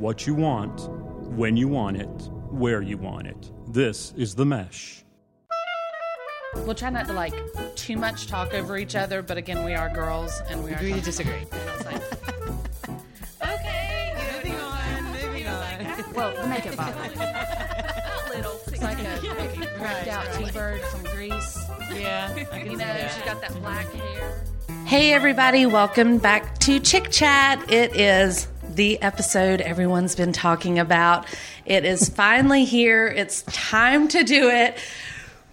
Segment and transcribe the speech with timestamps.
[0.00, 0.88] what you want,
[1.36, 2.08] when you want it,
[2.50, 3.50] where you want it.
[3.68, 5.04] This is The Mesh.
[6.54, 7.34] We'll try not to like
[7.76, 10.76] too much talk over each other, but again, we are girls and we are.
[10.76, 11.46] Agree to disagree.
[13.42, 16.12] Okay, Moving on, moving on.
[16.14, 17.00] well, the makeup bottle.
[18.72, 19.20] It's like a
[19.80, 21.58] ripped out T-bird from Grease.
[21.94, 23.12] Yeah, You know, that.
[23.12, 24.42] she's got that black hair.
[24.86, 27.70] Hey, everybody, welcome back to Chick Chat.
[27.70, 31.26] It is the episode everyone's been talking about.
[31.66, 33.06] It is finally here.
[33.08, 34.78] It's time to do it.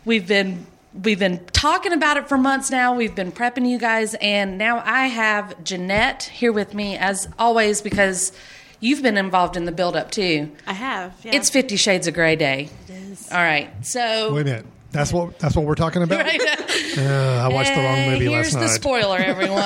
[0.06, 0.66] We've been
[1.04, 2.96] we've been talking about it for months now.
[2.96, 7.82] We've been prepping you guys, and now I have Janette here with me as always
[7.82, 8.32] because
[8.80, 10.52] you've been involved in the build up too.
[10.66, 11.14] I have.
[11.24, 11.36] Yeah.
[11.36, 12.70] It's Fifty Shades of Grey Day.
[12.88, 13.32] It is.
[13.32, 14.66] All right, so Wait a minute.
[14.98, 16.26] That's what that's what we're talking about.
[16.28, 16.98] Right.
[16.98, 19.62] Uh, I watched the wrong movie Here's the spoiler, everyone.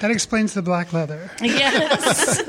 [0.00, 1.30] That explains the black leather.
[1.42, 2.40] yes.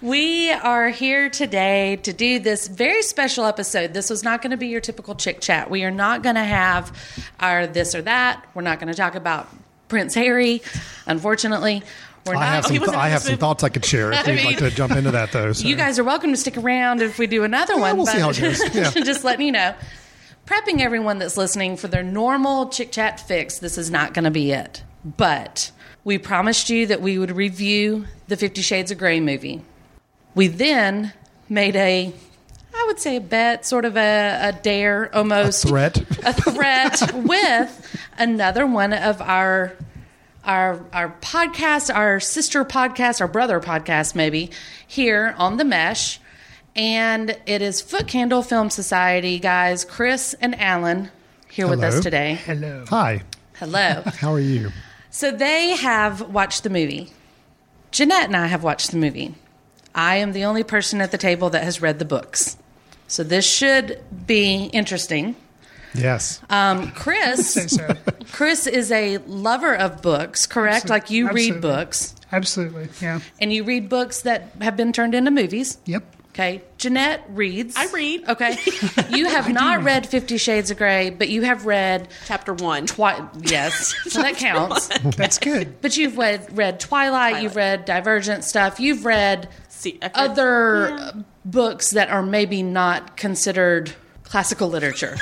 [0.00, 3.92] we are here today to do this very special episode.
[3.92, 5.70] This was not going to be your typical chick chat.
[5.70, 6.96] We are not going to have
[7.38, 8.44] our this or that.
[8.54, 9.46] We're not going to talk about
[9.88, 10.62] Prince Harry,
[11.06, 11.82] unfortunately.
[12.26, 12.54] We're I not.
[12.54, 14.46] have some he wasn't I have some thoughts I could share if I you'd mean-
[14.46, 15.52] like to jump into that though.
[15.52, 15.66] so.
[15.68, 17.96] You guys are welcome to stick around if we do another one.
[17.98, 18.74] we'll see how it goes.
[18.74, 18.90] Yeah.
[18.90, 19.74] just letting you know.
[20.46, 24.30] Prepping everyone that's listening for their normal chick chat fix, this is not going to
[24.30, 24.82] be it.
[25.04, 25.70] But
[26.04, 29.62] we promised you that we would review the Fifty Shades of Grey movie.
[30.34, 31.14] We then
[31.48, 32.12] made a,
[32.74, 35.66] I would say, a bet, sort of a, a dare almost.
[35.66, 35.98] threat.
[36.26, 39.72] A threat with another one of our
[40.44, 44.50] our our podcast, our sister podcast, our brother podcast, maybe
[44.86, 46.20] here on the Mesh,
[46.76, 51.10] and it is Footcandle Film Society guys, Chris and Alan
[51.50, 52.34] here with us today.
[52.44, 52.84] Hello.
[52.88, 53.22] Hi.
[53.54, 54.02] Hello.
[54.18, 54.70] How are you?
[55.10, 57.12] so they have watched the movie.
[57.92, 59.34] Janette and I have watched the movie.
[59.94, 62.56] I am the only person at the table that has read the books.
[63.06, 65.36] So this should be interesting.
[65.94, 66.40] Yes.
[66.50, 67.94] Um, Chris Say so.
[68.32, 70.88] Chris is a lover of books, correct?
[70.88, 72.88] Like you read books Absolutely.
[73.00, 73.20] Yeah.
[73.40, 75.78] and you read books that have been turned into movies.
[75.84, 76.02] Yep.
[76.34, 76.62] Okay.
[76.78, 77.76] Janette reads.
[77.76, 78.28] I read.
[78.28, 78.56] Okay.
[79.10, 82.86] You have not read Fifty Shades of Grey, but you have read Chapter one.
[82.86, 84.88] Twi- yes, so that counts.
[85.16, 85.80] That's good.
[85.80, 90.88] But you've read, read Twilight, you've read Divergent stuff, you've read See, I've read- other
[90.88, 90.96] Yeah.
[90.96, 91.12] uh,
[91.44, 93.92] books that are maybe not considered
[94.24, 95.16] classical literature,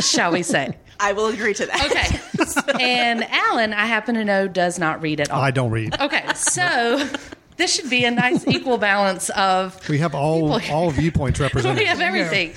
[0.00, 0.76] shall we say.
[1.00, 2.60] I will agree to that.
[2.70, 2.80] Okay.
[2.80, 5.40] and Alan, I happen to know, does not read at all.
[5.40, 6.00] I don't read.
[6.00, 7.08] Okay, so
[7.56, 11.78] this should be a nice equal balance of We have all all viewpoints represented.
[11.82, 12.54] we have everything.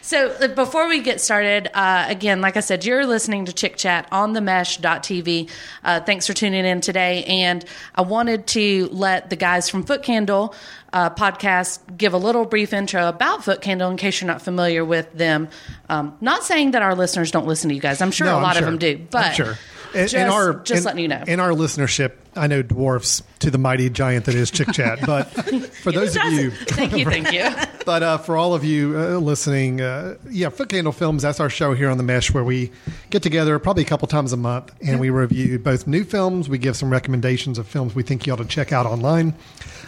[0.00, 3.76] So uh, before we get started, uh, again, like I said, you're listening to Chick
[3.76, 5.50] Chat on the mesh.tv.
[5.84, 7.24] Uh, thanks for tuning in today.
[7.24, 7.62] And
[7.94, 10.54] I wanted to let the guys from Footcandle
[10.94, 15.12] uh, podcast give a little brief intro about Footcandle in case you're not familiar with
[15.12, 15.50] them.
[15.90, 18.00] Um, not saying that our listeners don't listen to you guys.
[18.00, 19.06] I'm sure No, a I'm lot of them do.
[19.10, 19.58] But I'm sure.
[19.94, 21.24] In, just, in our just in, letting you know.
[21.26, 25.00] in our listenership, I know dwarfs to the mighty giant that is Chick Chat.
[25.04, 25.24] But
[25.82, 27.50] for those of you, thank you, thank you.
[27.86, 31.22] but uh, for all of you uh, listening, uh, yeah, Footcandle Films.
[31.22, 32.70] That's our show here on the Mesh, where we
[33.10, 36.48] get together probably a couple times a month and we review both new films.
[36.48, 39.34] We give some recommendations of films we think you ought to check out online.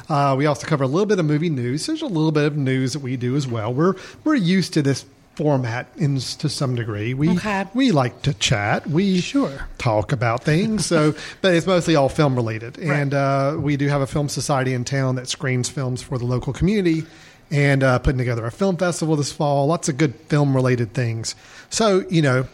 [0.08, 1.86] Uh, we also cover a little bit of movie news.
[1.86, 3.72] There's a little bit of news that we do as well.
[3.72, 3.94] We're
[4.24, 5.04] we're used to this
[5.40, 7.14] format in to some degree.
[7.14, 7.64] We Okay.
[7.72, 8.86] we like to chat.
[8.86, 9.50] We Sure.
[9.78, 10.84] talk about things.
[10.84, 12.78] So, but it's mostly all film related.
[12.78, 16.26] And uh, we do have a film society in town that screens films for the
[16.26, 17.04] local community
[17.50, 19.66] and uh, putting together a film festival this fall.
[19.66, 21.34] Lots of good film related things.
[21.70, 22.46] So, you know,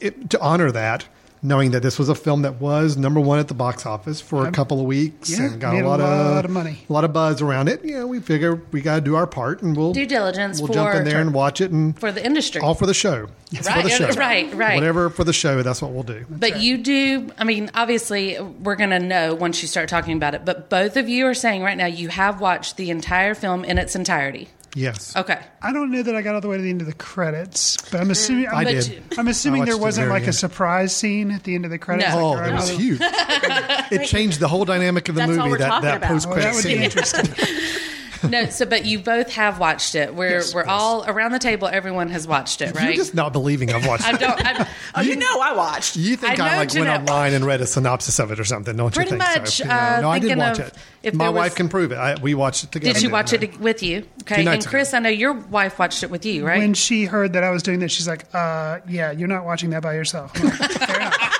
[0.00, 1.04] it, to honor that,
[1.44, 4.46] knowing that this was a film that was number one at the box office for
[4.46, 6.78] a couple of weeks Yeah, and got made a a lot, lot of, of money.
[6.88, 7.84] a lot of buzz around it.
[7.84, 10.72] You know, we figure we got to do our part and we'll Due diligence We'll
[10.72, 12.60] jump in there and watch it and For the industry.
[12.60, 13.26] all for the show.
[13.50, 14.18] It's Right, for the show.
[14.18, 14.74] right, right.
[14.76, 16.24] Whatever for the show, that's what we'll do.
[16.30, 20.34] But you do, I mean, obviously, we're going to know once you start talking about
[20.34, 20.44] it.
[20.44, 23.76] But both of you are saying right now you have watched the entire film in
[23.78, 24.48] its entirety.
[24.74, 25.14] Yes.
[25.14, 25.38] Okay.
[25.60, 27.76] I don't know that I got all the way to the end of the credits,
[27.90, 29.02] but I'm assuming I I'm, did.
[29.18, 31.78] I'm assuming oh, there wasn't very like a surprise scene at the end of the
[31.78, 32.08] credits.
[32.08, 32.16] No.
[32.16, 32.76] like Oh, our it was oh.
[32.78, 32.98] huge.
[33.02, 35.50] it changed the whole dynamic of the That's all movie.
[35.50, 36.08] we're That talking that about.
[36.08, 37.78] post Oh, that credit would be scene.
[38.22, 38.30] interesting.
[38.30, 40.14] No, so, but you both have watched it.
[40.14, 40.68] We're, Yes, we're yes.
[40.70, 42.84] all around the table, everyone has watched it, right?
[42.84, 45.96] You're just not believing I've watched I don't, I'm, Oh, you know I watched.
[45.96, 48.38] You think I I, know like went Janette- online and read a synopsis of it
[48.40, 49.64] or something, don't Pretty you think much, so?
[49.64, 50.74] uh, no, I did thinking watch of it.
[51.02, 51.96] if My was- wife can prove it.
[51.96, 52.94] I, we watched it together.
[52.94, 53.38] did you watch we?
[53.38, 54.04] it with you?
[54.22, 54.36] Okay.
[54.36, 54.98] And nights Chris, ago.
[54.98, 56.58] I know your wife watched it with you, right?
[56.60, 59.70] When she heard that I was doing this, she's like, uh, "Yeah, you're not watching
[59.70, 61.31] that by yourself." I'm like, Fair enough.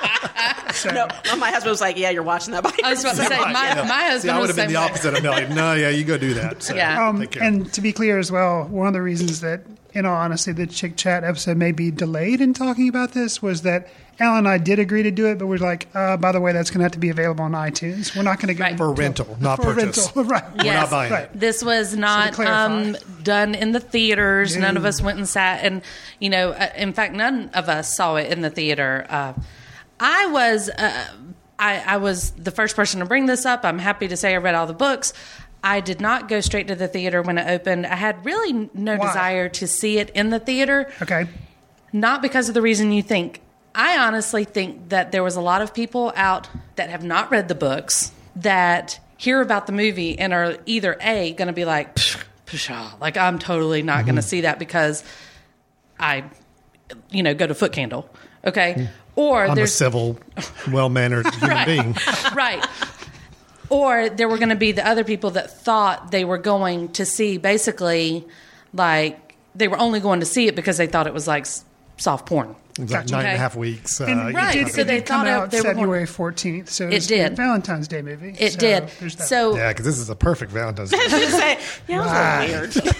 [0.85, 1.07] No,
[1.37, 3.45] my husband was like, "Yeah, you're watching that by I was about to say, yourself."
[3.53, 4.83] my, my husband See, I would have been the way.
[4.85, 5.15] opposite.
[5.15, 6.63] I'm like, no, yeah, you go do that.
[6.63, 7.07] So, Yeah.
[7.07, 9.61] Um, and to be clear as well, one of the reasons that,
[9.93, 13.61] in all honesty, the Chick Chat episode may be delayed in talking about this was
[13.61, 13.87] that
[14.19, 16.51] Alan and I did agree to do it, but we're like, uh, by the way,
[16.53, 18.15] that's going to have to be available on iTunes.
[18.15, 18.77] We're not going to go Right.
[18.77, 20.05] For rental, not for purchase.
[20.15, 20.43] rental, right?
[20.57, 21.23] We're not buying Right.
[21.23, 21.31] it.
[21.39, 22.63] This was not clarify.
[22.65, 24.55] um, done in the theaters.
[24.55, 25.81] None of us went and sat, and
[26.19, 29.05] you know, uh, in fact, none of us saw it in the theater.
[29.09, 29.33] Uh,
[29.99, 31.07] I was, uh,
[31.59, 33.63] I, I was the first person to bring this up.
[33.63, 35.13] I'm happy to say I read all the books.
[35.63, 37.85] I did not go straight to the theater when it opened.
[37.85, 39.07] I had really no Why?
[39.07, 40.91] desire to see it in the theater.
[41.01, 41.27] Okay.
[41.93, 43.39] Not because of the reason you think.
[43.75, 47.47] I honestly think that there was a lot of people out that have not read
[47.47, 51.95] the books that hear about the movie and are either A, going to be like,
[51.95, 54.05] pshaw, like I'm totally not Mm-hmm.
[54.07, 55.03] going to see that because
[55.99, 56.25] I,
[57.09, 58.05] you know, go to Footcandle.
[58.45, 58.89] Okay.
[59.15, 59.43] Or.
[59.45, 60.17] I'm a there's civil,
[60.71, 61.65] well mannered human Right.
[61.65, 61.95] being.
[62.35, 62.65] right.
[63.69, 67.05] Or there were going to be the other people that thought they were going to
[67.05, 68.25] see basically
[68.73, 71.45] like they were only going to see it because they thought it was like
[71.97, 72.55] soft porn.
[72.77, 73.11] It was like Gotcha.
[73.13, 74.01] nine and a half weeks.
[74.01, 76.05] Uh, And Right, know, It so they it come thought it- out they were February
[76.07, 77.33] 14th, so It it's did.
[77.33, 78.35] a Valentine's Day movie.
[78.39, 78.89] It so did.
[79.11, 80.97] So Yeah, because this is a perfect Valentine's Day.
[80.99, 82.91] I say, yeah, it was a little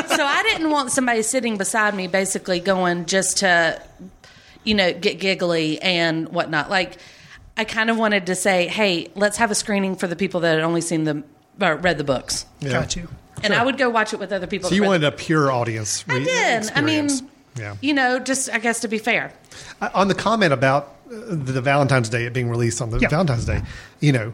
[0.00, 0.08] weird.
[0.10, 3.80] so I didn't want somebody sitting beside me basically going just to,
[4.64, 6.70] you know, get giggly and whatnot.
[6.70, 6.98] Like,
[7.56, 10.54] I kind of wanted to say, hey, let's have a screening for the people that
[10.54, 11.22] had only seen the,
[11.60, 12.46] or read the books.
[12.60, 12.72] Yeah.
[12.72, 13.08] Got you.
[13.42, 14.68] And I would go watch it with other people.
[14.68, 16.04] So you that read wanted a pure audience.
[16.08, 16.70] I did.
[16.74, 17.08] I mean,
[17.56, 17.76] yeah.
[17.80, 19.32] you know, just I guess to be fair.
[19.80, 23.08] Uh, on the comment about uh, the Valentine's Day it being released on the Yeah.
[23.08, 23.62] Valentine's Day,
[24.00, 24.32] you know,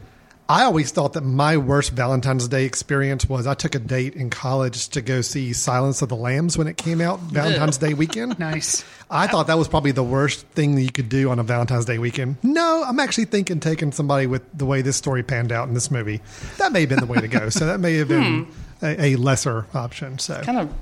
[0.50, 4.30] I always thought that my worst Valentine's Day experience was I took a date in
[4.30, 8.38] college to go see Silence of the Lambs when it came out Valentine's Day weekend.
[8.48, 8.84] Nice.
[9.10, 11.84] I thought that was probably the worst thing that you could do on a Valentine's
[11.84, 12.36] Day weekend.
[12.42, 15.90] No, I'm actually thinking taking somebody with the way this story panned out in this
[15.90, 16.20] movie.
[16.56, 17.48] That may have been the way to go.
[17.50, 18.84] So that may have been hmm.
[18.84, 20.18] a, a lesser option.
[20.18, 20.72] So Kind of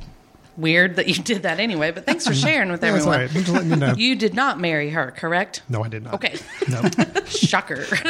[0.57, 3.09] weird that you did that anyway, but thanks for sharing with everyone.
[3.21, 3.29] right.
[3.31, 3.95] I'm just letting you know.
[3.97, 5.63] You did not marry her, correct?
[5.69, 6.15] no, I did not.
[6.15, 6.37] Okay.
[6.69, 6.83] No,
[7.27, 7.85] Shocker.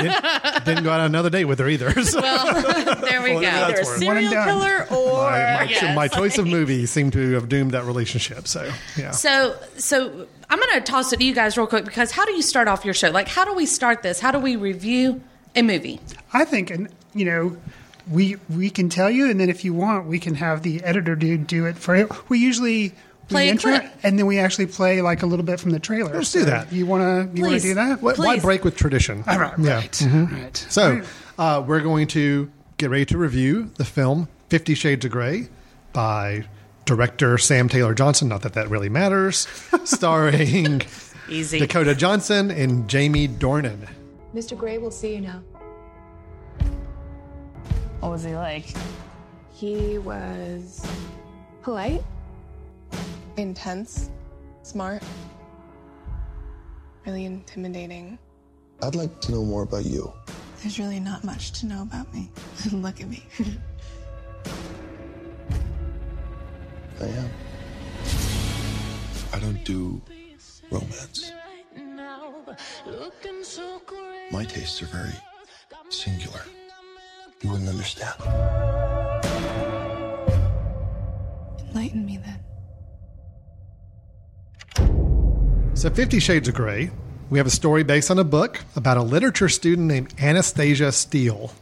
[0.65, 1.91] didn't go on another date with her either.
[2.05, 2.21] So.
[2.21, 3.49] well, there we Well, go.
[3.49, 5.97] Either a worth- One and serial killer or my, my, Yes.
[5.97, 8.47] my choice of movie seemed to have doomed that relationship.
[8.47, 12.11] So yeah, So, so I'm going to toss it to you guys real quick because
[12.13, 13.11] how do you start off your show?
[13.11, 14.21] Like, how do we start this?
[14.21, 15.21] How do we review
[15.57, 16.01] a movie?
[16.33, 17.57] I think, and you know,
[18.11, 21.17] we we can tell you, and then if you want, we can have the editor
[21.17, 22.09] dude do it for you.
[22.29, 22.95] We usually
[23.29, 23.93] Play we a intro, clip.
[24.05, 26.15] and then we actually play like a little bit from the trailer.
[26.15, 26.73] Let's do that.
[26.73, 28.01] You want to you wanna do that?
[28.01, 28.43] why, why please.
[28.43, 29.25] break with tradition?
[29.27, 29.75] All right, Yeah.
[29.75, 30.33] right, Mhm.
[30.43, 30.67] right.
[30.69, 31.03] So
[31.37, 32.49] uh, we're going to
[32.79, 35.49] get ready to review the film Fifty Shades of Grey
[35.93, 36.45] by
[36.85, 38.29] director Sam Taylor Johnson.
[38.29, 39.49] Not that that really matters.
[39.85, 40.83] Starring
[41.29, 41.59] Easy.
[41.59, 43.89] Dakota Johnson and Jamie Dornan.
[44.33, 44.57] Mr.
[44.57, 45.43] Gray will see you now.
[48.07, 48.67] What was he like?
[49.53, 50.87] He was
[51.61, 52.05] polite,
[53.37, 54.13] intense,
[54.63, 55.03] smart,
[57.05, 58.17] really intimidating.
[58.81, 60.13] I'd like to know more about you.
[60.63, 62.31] There's really not much to know about me.
[62.71, 63.27] Look at me.
[67.01, 67.31] I am.
[69.33, 70.01] I don't do
[70.71, 71.33] romance.
[74.31, 75.15] My tastes are very
[75.89, 76.43] singular.
[77.43, 78.15] You wouldn't understand.
[81.69, 82.41] Enlighten me then.
[85.75, 86.91] So, Fifty Shades of Grey,
[87.29, 91.53] we have a story based on a book about a literature student named Anastasia Steele.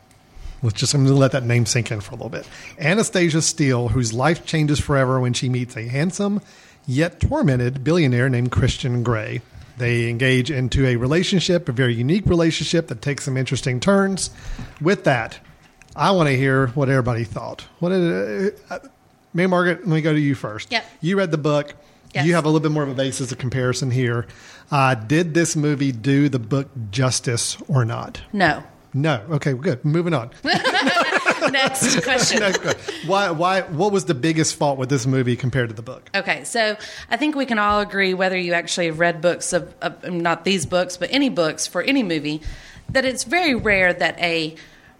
[0.62, 2.48] Let's just, I'm going to let that name sink in for a little bit.
[2.78, 6.40] Anastasia Steele, whose life changes forever when she meets a handsome
[6.86, 9.42] yet tormented billionaire named Christian Grey.
[9.76, 14.30] They engage into a relationship, a very unique relationship that takes some interesting turns.
[14.80, 15.40] With that,
[15.96, 17.62] I want to hear what everybody thought.
[17.78, 18.78] What did, uh,
[19.32, 20.72] Mary-Margaret, let me go to you first.
[20.72, 20.84] Yep.
[21.00, 21.74] You read the book.
[22.12, 22.26] Yes.
[22.26, 24.26] You have a little bit more of a basis of comparison here.
[24.70, 28.20] Uh, did this movie do the book justice or not?
[28.32, 28.62] no.
[28.96, 29.20] No.
[29.28, 29.84] Okay, good.
[29.84, 30.30] Moving on.
[30.44, 32.38] Next question.
[32.38, 33.08] Next question.
[33.08, 33.28] why?
[33.32, 33.62] Why?
[33.62, 36.08] What was the biggest fault with this movie compared to the book?
[36.14, 36.76] Okay, so
[37.10, 40.44] I think we can all agree, whether you actually have read books of, of not
[40.44, 42.40] these books, but any books for any movie,
[42.88, 44.54] that it's very rare that a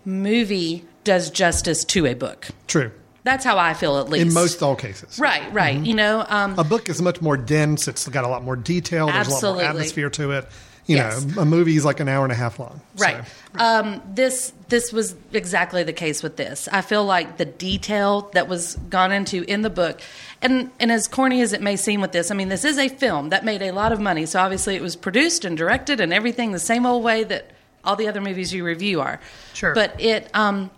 [0.05, 2.49] movie does justice to a book.
[2.67, 2.91] True.
[3.25, 4.27] That's how I feel, at least.
[4.27, 5.19] In most all cases.
[5.19, 5.79] Right, right.
[5.79, 7.89] You know, um, A book is much more dense.
[7.89, 9.07] It's got a lot more detail.
[9.07, 10.49] There's a lot more atmosphere to it.
[10.87, 11.25] You Yes.
[11.25, 12.83] know, a movie is like an hour and a half long.
[12.97, 13.25] So- Right.
[13.57, 16.69] Um, this this was exactly the case with this.
[16.71, 20.01] I feel like the detail that was gone into in the book,
[20.43, 22.89] and and as corny as it may seem with this, I mean, this is a
[22.89, 24.27] film that made a lot of money.
[24.27, 27.53] So obviously, it was produced and directed and everything the same old way that
[27.85, 29.21] all the other movies you review are.
[29.53, 29.75] Sure.
[29.75, 30.71] But it, um,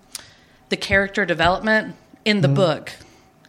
[0.68, 1.94] the character development
[2.24, 2.92] in the book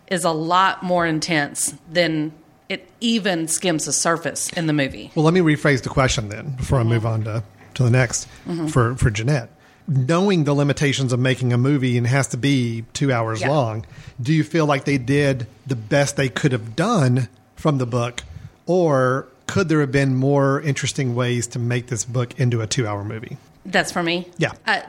[0.07, 2.31] is a lot more intense than
[2.69, 5.11] it even skims the surface in the movie.
[5.15, 7.43] Well, let me rephrase the question then before I move on to,
[7.75, 8.67] to the next Mm-hmm.
[8.67, 9.49] for, for Jeanette.
[9.89, 13.49] Knowing the limitations of making a movie and it has to be two hours Yeah.
[13.49, 13.85] long,
[14.21, 18.21] do you feel like they did the best they could have done from the book?
[18.65, 22.85] Or could there have been more interesting ways to make this book into a two
[22.85, 23.37] hour movie?
[23.67, 24.27] That's for me.
[24.37, 24.53] Yeah.
[24.65, 24.83] I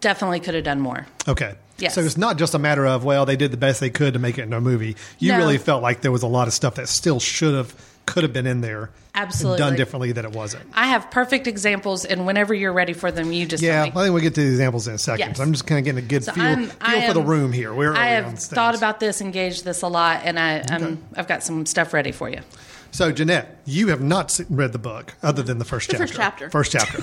[0.00, 1.06] definitely could have done more.
[1.28, 1.54] Okay.
[1.78, 1.94] Yes.
[1.94, 4.18] So it's not just a matter of, well, they did the best they could to
[4.18, 4.96] make it into a movie.
[5.18, 5.38] You No.
[5.38, 7.74] really felt like there was a lot of stuff that still should have,
[8.06, 8.90] could have been in there.
[9.14, 9.58] and Absolutely.
[9.58, 10.64] Done differently that it wasn't.
[10.74, 13.94] I have perfect examples, and whenever you're ready for them, you just Yeah, I think
[13.94, 15.28] we'll get to the examples in a second.
[15.30, 15.40] Yes.
[15.40, 17.50] I'm just kind of getting a good So feel, I'm- feel I for the room
[17.52, 17.72] here.
[17.74, 21.28] We're I have thought about this, engaged this a lot, and I, I'm, um, I've
[21.28, 22.40] got some stuff ready for you.
[22.92, 26.06] So, Janette, you have not read the book other than the first The chapter.
[26.06, 26.50] first chapter.
[26.50, 26.72] First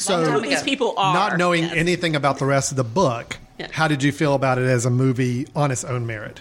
[0.00, 1.14] So, Who these people are.
[1.14, 1.72] not knowing Yes.
[1.76, 3.68] anything about the rest of the book, Yeah.
[3.72, 6.40] how did you feel about it as a movie on its own merit?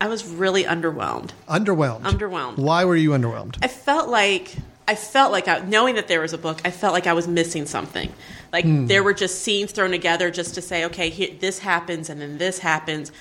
[0.00, 1.30] I was really underwhelmed.
[1.48, 2.02] Underwhelmed.
[2.02, 2.58] Underwhelmed.
[2.58, 3.56] Why were you underwhelmed?
[3.62, 4.56] I felt like
[4.88, 7.28] I felt like I, knowing that there was a book, I felt like I was
[7.28, 8.12] missing something.
[8.52, 8.86] Like Hmm.
[8.88, 12.38] there were just scenes thrown together just to say, okay, here, this happens and then
[12.38, 13.12] this happens,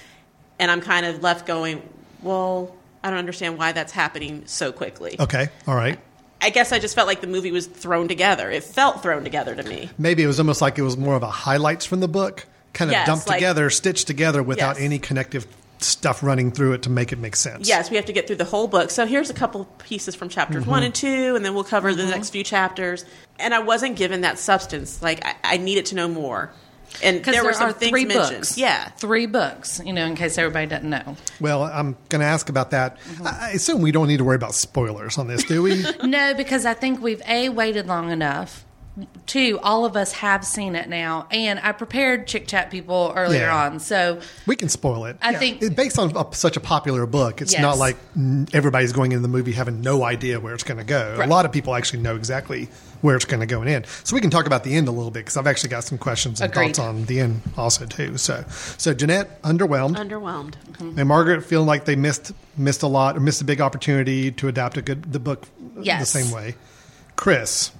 [0.57, 1.83] and I'm kind of left going,
[2.23, 5.15] well, I don't understand why that's happening so quickly.
[5.19, 5.49] Okay.
[5.67, 5.99] All right.
[6.41, 8.49] I guess I just felt like the movie was thrown together.
[8.49, 9.89] It felt thrown together to me.
[9.97, 12.89] Maybe it was almost like it was more of a highlights from the book, kind
[12.89, 14.83] of Yes, dumped like- together, stitched together without Yes.
[14.85, 15.45] any connective
[15.79, 17.67] stuff running through it to make it make sense.
[17.67, 18.91] Yes, we have to get through the whole book.
[18.91, 20.71] So here's a couple pieces from chapters Mm-hmm.
[20.71, 23.03] one and two, and then we'll cover the next few chapters.
[23.39, 25.01] And I wasn't given that substance.
[25.01, 26.51] Like I, I needed to know more.
[27.03, 28.37] And Because there there, were some are things three mentioned.
[28.41, 28.57] books.
[28.57, 31.15] Yeah, Three books, you know, in case everybody doesn't know.
[31.39, 32.99] Well, I'm going to ask about that.
[32.99, 33.27] Mm-hmm.
[33.27, 35.83] I I assume we don't need to worry about spoilers on this, do we?
[36.03, 38.65] No, because I think we've A, waited long enough.
[39.25, 41.25] Two, all of us have seen it now.
[41.31, 43.65] And I prepared Chick Chat people earlier Yeah.
[43.65, 43.79] on.
[43.79, 45.15] So we can spoil it.
[45.21, 47.61] I think- It- based on a, such a popular book, it's Yes.
[47.61, 47.95] not like
[48.53, 51.15] everybody's going into the movie having no idea where it's going to go.
[51.17, 51.27] Right.
[51.27, 52.67] A lot of people actually know exactly
[53.01, 53.87] where it's going to go and end.
[54.03, 55.97] So we can talk about the end a little bit because I've actually got some
[55.97, 56.75] questions and Agreed.
[56.75, 58.17] thoughts on the end also too.
[58.17, 58.43] So,
[58.77, 60.53] so Janette underwhelmed, underwhelmed.
[60.73, 60.99] Mm-hmm.
[60.99, 64.47] and Margaret feeling like they missed missed a lot or missed a big opportunity to
[64.47, 66.55] adapt a good the book the same way.
[67.15, 67.71] Chris,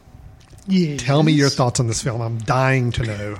[0.68, 0.98] Yeah.
[0.98, 2.22] tell me your thoughts on this film.
[2.22, 3.38] I'm dying to know.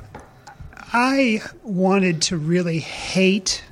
[0.94, 3.64] I wanted to really hate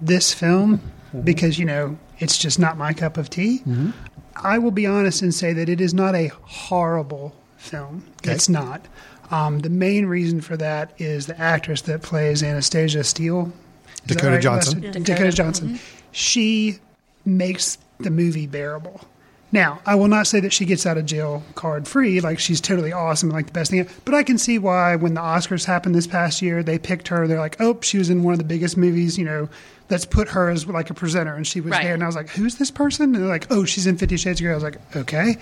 [0.00, 1.22] this film mm-hmm.
[1.22, 3.60] because, you know, it's just not my cup of tea.
[3.60, 3.90] Mm-hmm.
[4.36, 8.04] I will be honest and say that it is not a horrible film.
[8.22, 8.32] Okay.
[8.32, 8.86] It's not.
[9.30, 13.52] Um, the main reason for that is the actress that plays Anastasia Steele.
[13.86, 14.80] Is that Dakota Johnson.
[14.80, 14.98] Lester?
[15.00, 15.12] Dakota.
[15.14, 15.78] Dakota Johnson.
[16.12, 16.78] She
[17.26, 19.02] makes the movie bearable.
[19.50, 22.60] Now, I will not say that she gets out of jail card free, like she's
[22.60, 23.88] totally awesome and like the best thing.
[24.04, 27.26] But I can see why when the Oscars happened this past year, they picked her.
[27.26, 29.48] They're like, oh, she was in one of the biggest movies, you know,
[29.88, 31.34] let's put her as like a presenter.
[31.34, 31.82] And she was Right.
[31.84, 31.94] there.
[31.94, 33.14] And I was like, who's this person?
[33.14, 34.52] And they're like, oh, she's in Fifty Shades of Grey.
[34.52, 35.36] I was like, okay.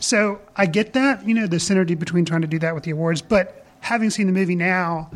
[0.00, 2.90] So I get that, you know, the synergy between trying to do that with the
[2.90, 3.22] awards.
[3.22, 5.10] But having seen the movie now,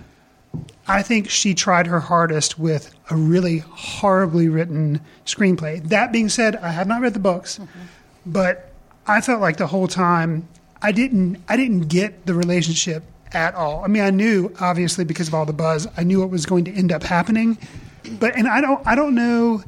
[0.86, 5.82] I think she tried her hardest with a really horribly written screenplay.
[5.88, 7.80] That being said, I have not read the books, mm-hmm.
[8.26, 8.70] but
[9.06, 10.48] I felt like the whole time
[10.82, 13.82] I didn't I didn't get the relationship at all.
[13.84, 16.64] I mean, I knew obviously because of all the buzz, I knew what was going
[16.66, 17.58] to end up happening,
[18.20, 19.62] but and I don't I don't know.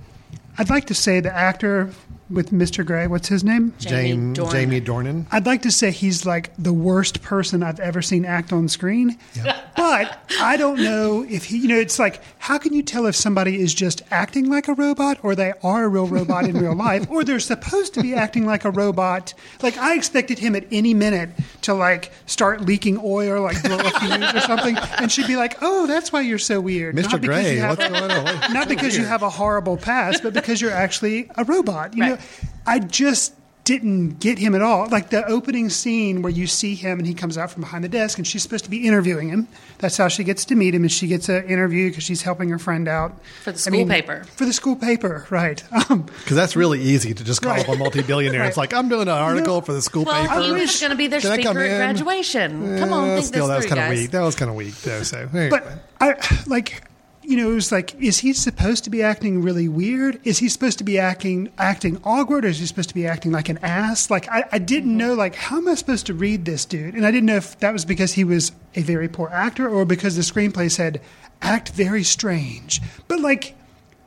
[0.58, 1.90] I'd like to say the actor
[2.28, 2.85] with Mr.
[2.85, 3.73] Gray, what's his name?
[3.78, 4.50] Jamie James Dornan.
[4.52, 5.26] Jamie Dornan.
[5.30, 9.18] I'd like to say he's like the worst person I've ever seen act on screen.
[9.76, 13.14] But I don't know if he, you know, it's like, how can you tell if
[13.14, 16.75] somebody is just acting like a robot or they are a real robot in real
[16.75, 19.35] life or they're supposed to be acting like a robot?
[19.62, 21.28] Like, I expected him at any minute
[21.62, 24.76] to like start leaking oil or like blow a fuse or something.
[24.99, 26.97] And she'd be like, oh, that's why you're so weird.
[26.97, 27.12] Mr.
[27.12, 28.52] Not because Gray, you have- what's going on?
[28.54, 31.95] not because you have a horrible past, but because you're actually a robot.
[31.95, 32.50] You know, Right.
[32.66, 33.32] I just
[33.64, 34.88] didn't get him at all.
[34.90, 37.88] Like the opening scene where you see him and he comes out from behind the
[37.88, 39.49] desk and she's supposed to be interviewing him.
[39.78, 42.49] That's how she gets to meet him, and she gets an interview because she's helping
[42.50, 44.23] her friend out For the I school paper.
[44.37, 45.62] For the school paper, right?
[45.90, 47.68] Um, Because that's really easy to just call Right.
[47.68, 48.44] up a multi-billionaire.
[48.46, 50.42] It's like I'm doing an article for the school Well, paper.
[50.42, 51.76] he was going to be their Can speaker at in?
[51.76, 52.78] graduation.
[52.78, 54.11] Come on, think still, that this was kind of weak.
[54.12, 55.02] That was kind of weak, though.
[55.02, 55.49] So, anyway.
[55.50, 55.66] but
[56.00, 56.14] I
[56.46, 56.86] like,
[57.26, 60.21] you know, it was like, is he supposed to be acting really weird?
[60.23, 63.33] Is he supposed to be acting acting awkward, or is he supposed to be acting
[63.33, 64.11] like an ass?
[64.11, 64.99] Like, I, I didn't mm-hmm.
[64.99, 66.95] know, like, how am I supposed to read this dude?
[66.95, 69.85] And I didn't know if that was because he was a very poor actor, or
[69.85, 71.00] because the screenplay said
[71.42, 72.80] act very strange.
[73.09, 73.56] But like,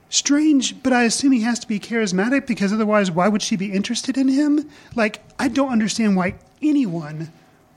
[0.09, 0.81] strange.
[0.81, 4.17] But I assume he has to be charismatic because otherwise, why would she be interested
[4.17, 4.69] in him?
[4.95, 7.31] Like, I don't understand why anyone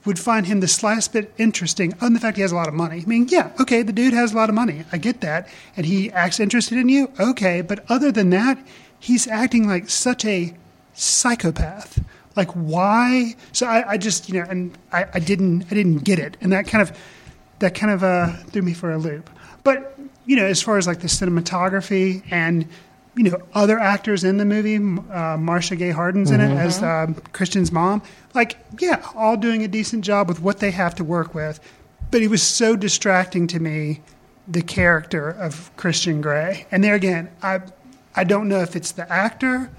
[0.04, 2.68] would find him the slightest bit interesting, other than the fact he has a lot
[2.68, 3.02] of money.
[3.02, 4.84] I mean, yeah, okay, the dude has a lot of money.
[4.92, 5.48] I get that.
[5.76, 7.60] And he acts interested in you, okay.
[7.60, 8.58] But other than that,
[8.98, 10.54] he's acting like such a
[10.94, 12.02] psychopath.
[12.34, 13.36] Like, why?
[13.52, 16.36] So I, I just, you know, and I, I didn't, I didn't get it.
[16.40, 16.96] And that kind of,
[17.60, 19.30] that kind of uh, threw me for a loop.
[19.62, 22.66] But, you know, as far as like the cinematography and,
[23.14, 27.14] you know, other actors in the movie, uh, Marcia Gay Harden's in it as um,
[27.32, 28.02] Christian's mom.
[28.34, 31.60] Like, yeah, all doing a decent job with what they have to work with.
[32.10, 34.00] But it was so distracting to me,
[34.48, 36.66] the character of Christian Grey.
[36.70, 37.60] And there again, I,
[38.14, 39.70] I don't know if it's the actor,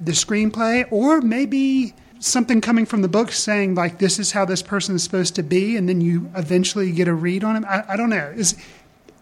[0.00, 4.62] the screenplay, or maybe something coming from the book saying like this is how this
[4.62, 7.64] person is supposed to be, and then you eventually get a read on him.
[7.66, 8.32] I, I don't know.
[8.36, 8.54] It's,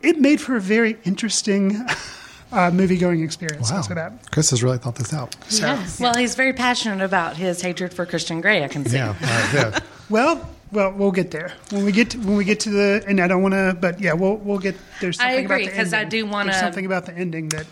[0.02, 1.86] it made for a very interesting
[2.52, 3.70] uh, movie going experience.
[3.70, 4.30] I'll that.
[4.30, 5.36] Chris has really thought this out.
[5.50, 6.00] Yes.
[6.00, 8.64] Well, he's very passionate about his hatred for Christian Grey.
[8.64, 8.96] I can see.
[8.96, 9.78] Yeah, uh, yeah.
[10.10, 13.04] Well, well, we'll get there when we get to, when we get to the.
[13.06, 14.74] And I don't want to, but yeah, we'll we'll get.
[15.02, 16.20] There's I something agree, about the 'cause I ending.
[16.20, 17.66] do wanna- There's something about the ending that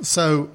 [0.00, 0.50] So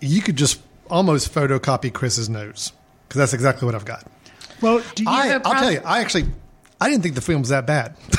[0.00, 0.60] you could just
[0.90, 2.72] almost photocopy Chris's notes
[3.08, 4.06] because that's exactly what I've got.
[4.60, 6.26] Well, do you I, have a I'll tell you, I actually,
[6.84, 7.96] I didn't think the film was that bad.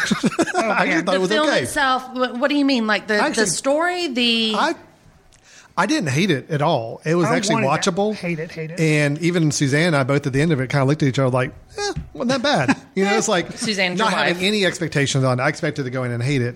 [0.55, 1.61] I actually thought The it was film okay.
[1.63, 2.09] itself.
[2.13, 2.87] What, what do you mean?
[2.87, 4.07] Like the Actually, the story?
[4.07, 4.75] The I,
[5.77, 7.01] I didn't hate it at all.
[7.05, 8.15] It was I actually wanted to watchable.
[8.15, 8.79] hate it, hate it.
[8.79, 11.09] And even Suzanne and I both at the end of it kind of looked at
[11.09, 12.77] each other like, eh, wasn't that bad.
[12.95, 14.43] You know, it's like Suzanne's not your having wife.
[14.43, 15.43] any expectations on it.
[15.43, 16.55] I expected to go in and hate it.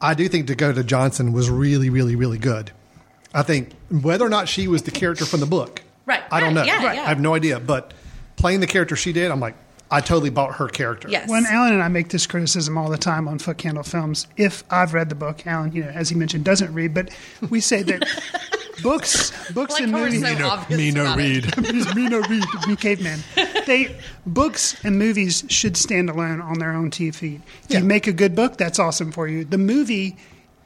[0.00, 2.72] I do think Dakota Johnson was really, really, really good.
[3.32, 6.54] I think whether or not she was the character from the book, Right, I don't
[6.54, 6.62] know.
[6.64, 6.96] yeah, Right.
[6.96, 7.02] yeah.
[7.04, 7.58] I have no idea.
[7.60, 7.92] But
[8.36, 9.54] playing the character she did, I'm like,
[9.90, 11.08] I totally bought her character.
[11.08, 11.28] yes.
[11.28, 14.92] When Alan and I make this criticism all the time on Footcandle Films, if I've
[14.92, 17.08] read the book, Alan, you know, as he mentioned, doesn't read, but
[17.48, 18.02] we say that
[18.82, 21.56] books, books Like and movies, so me no about it.
[21.56, 21.64] read.
[21.74, 23.20] Just me no read, me caveman.
[23.66, 27.40] They books and movies should stand alone on their own two feet.
[27.64, 27.78] If Yeah.
[27.78, 29.44] you make a good book, that's awesome for you.
[29.44, 30.16] The movie,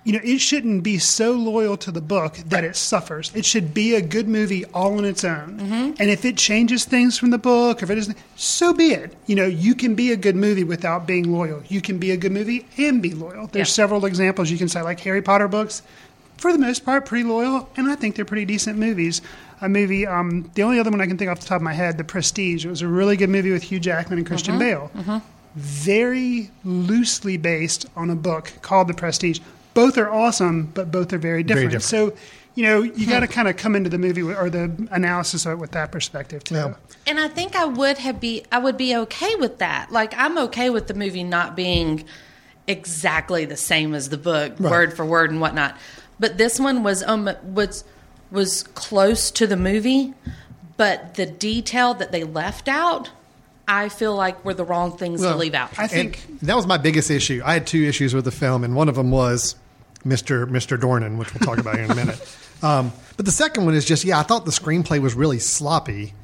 [0.05, 3.31] you know, it shouldn't be so loyal to the book that it suffers.
[3.35, 5.59] It should be a good movie all on its own.
[5.61, 5.93] Mm-hmm.
[6.01, 9.15] And if it changes things from the book, or if it isn't, so be it.
[9.27, 11.63] You know, you can be a good movie without being loyal.
[11.69, 13.47] You can be a good movie and be loyal.
[13.47, 13.73] There's Yeah.
[13.75, 15.83] several examples you can say, like Harry Potter books
[16.37, 19.23] for the most part, pretty loyal, and I think they're pretty decent movies.
[19.61, 21.73] A movie, um, the only other one I can think off the top of my
[21.75, 22.67] head, The Prestige.
[22.67, 24.91] It was a really good movie with Hugh Jackman and Christian Bale.
[25.55, 29.39] Very loosely based on a book called The Prestige.
[29.75, 31.71] Both are awesome, but both are very different.
[31.73, 31.85] different.
[32.15, 32.17] So,
[32.55, 35.47] you know, you got to kind of come into the movie with, or the analysis
[35.47, 36.57] of it with that perspective too.
[36.57, 36.75] Yeah.
[37.07, 39.91] And I think I would have be I would be okay with that.
[39.91, 42.05] Like I'm okay with the movie not being
[42.67, 44.71] exactly the same as the book, Right.
[44.71, 45.77] word for word and whatnot.
[46.21, 47.85] But this one was um was
[48.31, 50.15] was close to the movie,
[50.77, 53.11] but the detail that they left out,
[53.67, 55.77] I feel like were the wrong things to leave out.
[55.79, 57.43] I think And that was my biggest issue.
[57.45, 59.57] I had two issues with the film, and one of them was
[60.07, 60.47] Mr.
[60.47, 60.79] Mr.
[60.79, 62.39] Dornan, which we'll talk about here in a minute.
[62.63, 66.15] Um, but the second one is just, yeah, I thought the screenplay was really sloppy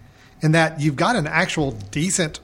[0.40, 2.40] in that you've got an actual decent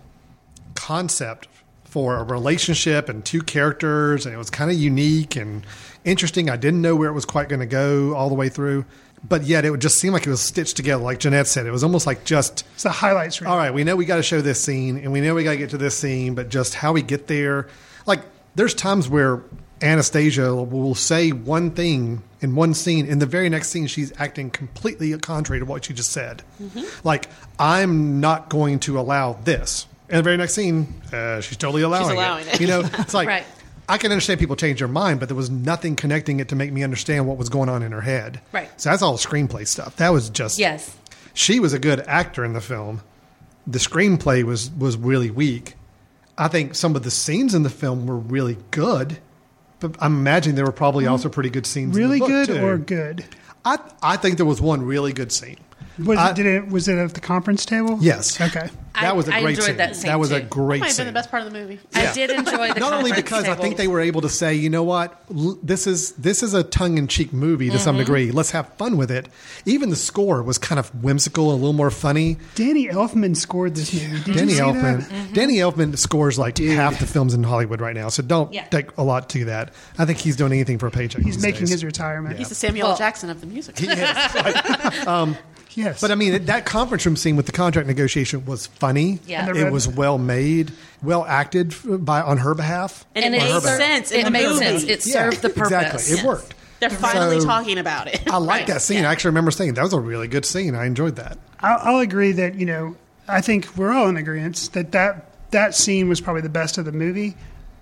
[0.75, 1.49] concept
[1.85, 5.65] for a relationship and two characters, and it was kind of unique and
[6.05, 6.51] interesting.
[6.51, 8.85] I didn't know where it was quite going to go all the way through,
[9.29, 11.03] but yet it would just seem like it was stitched together.
[11.03, 13.41] Like Janette said, it was almost like just it's the highlights.
[13.43, 15.53] All right, we know we got to show this scene, and we know we got
[15.53, 17.69] to get to this scene, but just how we get there,
[18.07, 18.23] like
[18.57, 19.43] there's times where
[19.85, 24.51] Anastasia will say one thing in one scene, in the very next scene, she's acting
[24.51, 26.43] completely contrary to what she just said.
[27.05, 29.87] Like I'm not going to allow this.
[30.09, 32.61] In the very next scene, uh, she's totally allowing, allowing it.
[32.61, 33.45] You know, it's like Right.
[33.89, 36.73] I can understand people change their mind, but there was nothing connecting it to make
[36.73, 38.41] me understand what was going on in her head.
[38.53, 38.71] Right.
[38.81, 39.97] So that's all screenplay stuff.
[39.97, 40.97] That was just yes.
[41.35, 43.03] she was a good actor in the film.
[43.67, 45.75] The screenplay was was really weak.
[46.37, 49.19] I think some of the scenes in the film were really good,
[49.89, 51.97] but I'm imagining there were probably also pretty good scenes.
[51.97, 52.65] in the Really good too.
[52.65, 53.25] or good?
[53.65, 55.59] I I think there was one really good scene.
[56.05, 57.99] Was I- it, did it was it at the conference table?
[58.01, 58.41] Yes.
[58.41, 58.69] Okay.
[59.01, 59.77] That was a I great enjoyed scene.
[59.79, 60.47] that scene, was a too.
[60.47, 61.07] great Might have scene.
[61.07, 61.81] been the best part of the movie.
[61.95, 64.55] I did enjoy the Not only conference because I think they were able to say,
[64.55, 67.83] you know what, L- this is this is a tongue in cheek movie to Mm-hmm.
[67.85, 68.31] some degree.
[68.31, 69.29] Let's have fun with it.
[69.67, 72.37] Even the score was kind of whimsical, a little more funny.
[72.55, 74.23] Danny Elfman scored this movie.
[74.25, 75.33] Did Danny you see Elfman, that?
[75.35, 78.65] Danny Elfman scores like half the films in Hollywood right now, so don't Yeah.
[78.67, 79.73] take a lot to that.
[79.99, 81.23] I think he's doing anything for a paycheck.
[81.23, 81.71] He's these making days.
[81.71, 82.39] his retirement.
[82.39, 83.77] He's the Samuel Well- Jackson of the music.
[83.79, 85.37] He is, right.
[85.75, 89.21] yes, But I mean, that conference room scene with the contract negotiation was funny.
[89.27, 89.51] Yeah.
[89.55, 93.05] It was well made, well acted by on her behalf.
[93.15, 94.59] and, and it it, made sense it made movie.
[94.65, 94.83] sense.
[94.85, 95.73] It Yeah, served the purpose.
[96.11, 96.55] Exactly, it worked.
[96.81, 98.23] They're finally So- talking about it.
[98.31, 99.03] I like Right, that scene.
[99.03, 99.09] yeah.
[99.09, 100.75] I actually remember saying that was a really good scene.
[100.75, 101.39] I enjoyed that.
[101.61, 105.75] I'll, I'll agree that you know I think we're all in agreement that that that
[105.75, 107.37] scene was probably the best of the movie.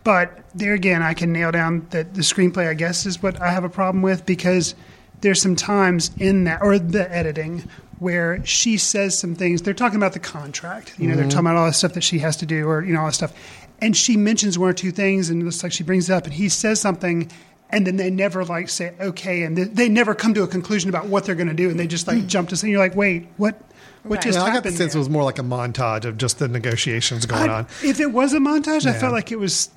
[0.05, 2.69] But there again, I can nail down that the screenplay.
[2.69, 4.75] I guess is what I have a problem with because
[5.21, 7.69] there's some times in that or the editing
[8.03, 9.63] where she says some things.
[9.63, 10.95] They're talking about the contract.
[10.99, 11.31] You know, they're mm-hmm.
[11.31, 13.15] talking about all the stuff that she has to do or you know all this
[13.15, 13.33] stuff.
[13.81, 16.33] And she mentions one or two things, and it's like she brings it up, and
[16.33, 17.31] he says something,
[17.71, 20.89] and then they never like say okay, and they, they never come to a conclusion
[20.91, 22.55] about what they're going to do, and they just like jump to.
[22.61, 23.61] And you're like, wait, what?
[24.05, 24.23] What Right.
[24.25, 24.77] just Yeah, I got the happened?
[24.79, 24.99] sense there?
[24.99, 27.67] it was more like a montage of just the negotiations going I- on.
[27.85, 29.71] If it was a montage, I felt like it was.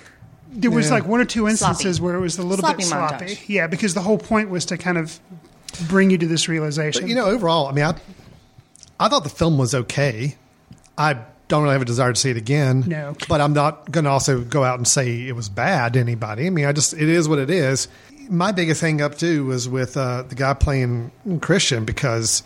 [0.50, 0.94] There was Yeah.
[0.94, 2.04] like one or two instances Sloppy.
[2.04, 3.24] where it was a little Sloppy bit sloppy.
[3.26, 3.48] montage.
[3.48, 5.18] Yeah, because the whole point was to kind of
[5.88, 7.02] bring you to this realization.
[7.02, 7.94] But you know, overall, I mean, I,
[8.98, 10.36] I thought the film was okay.
[10.96, 12.84] I don't really have a desire to see it again.
[12.86, 13.16] No.
[13.28, 16.46] but I'm not going to also go out and say it was bad to anybody.
[16.46, 17.88] I mean, I just it is what it is.
[18.28, 22.42] My biggest hang up too was with uh, the guy playing Christian because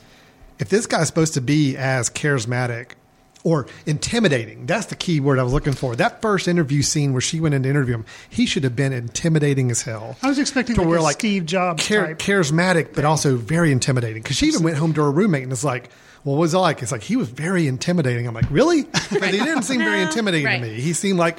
[0.59, 2.93] if this guy's supposed to be as charismatic
[3.43, 5.97] or intimidating, that's the key word I was looking for.
[5.97, 8.93] That first interview scene where she went in to interview him, he should have been
[8.93, 10.17] intimidating as hell.
[10.23, 12.19] I was expecting To like where, a like, Steve Jobs char- type.
[12.19, 14.23] charismatic, but also very intimidating.
[14.23, 15.91] Because she even went home to her roommate and was like,
[16.25, 18.27] "Well, what was it like?" It's like he was very intimidating.
[18.27, 20.61] I'm like, "Really?" Because he didn't seem very intimidating Right.
[20.63, 20.81] to me.
[20.81, 21.39] He seemed like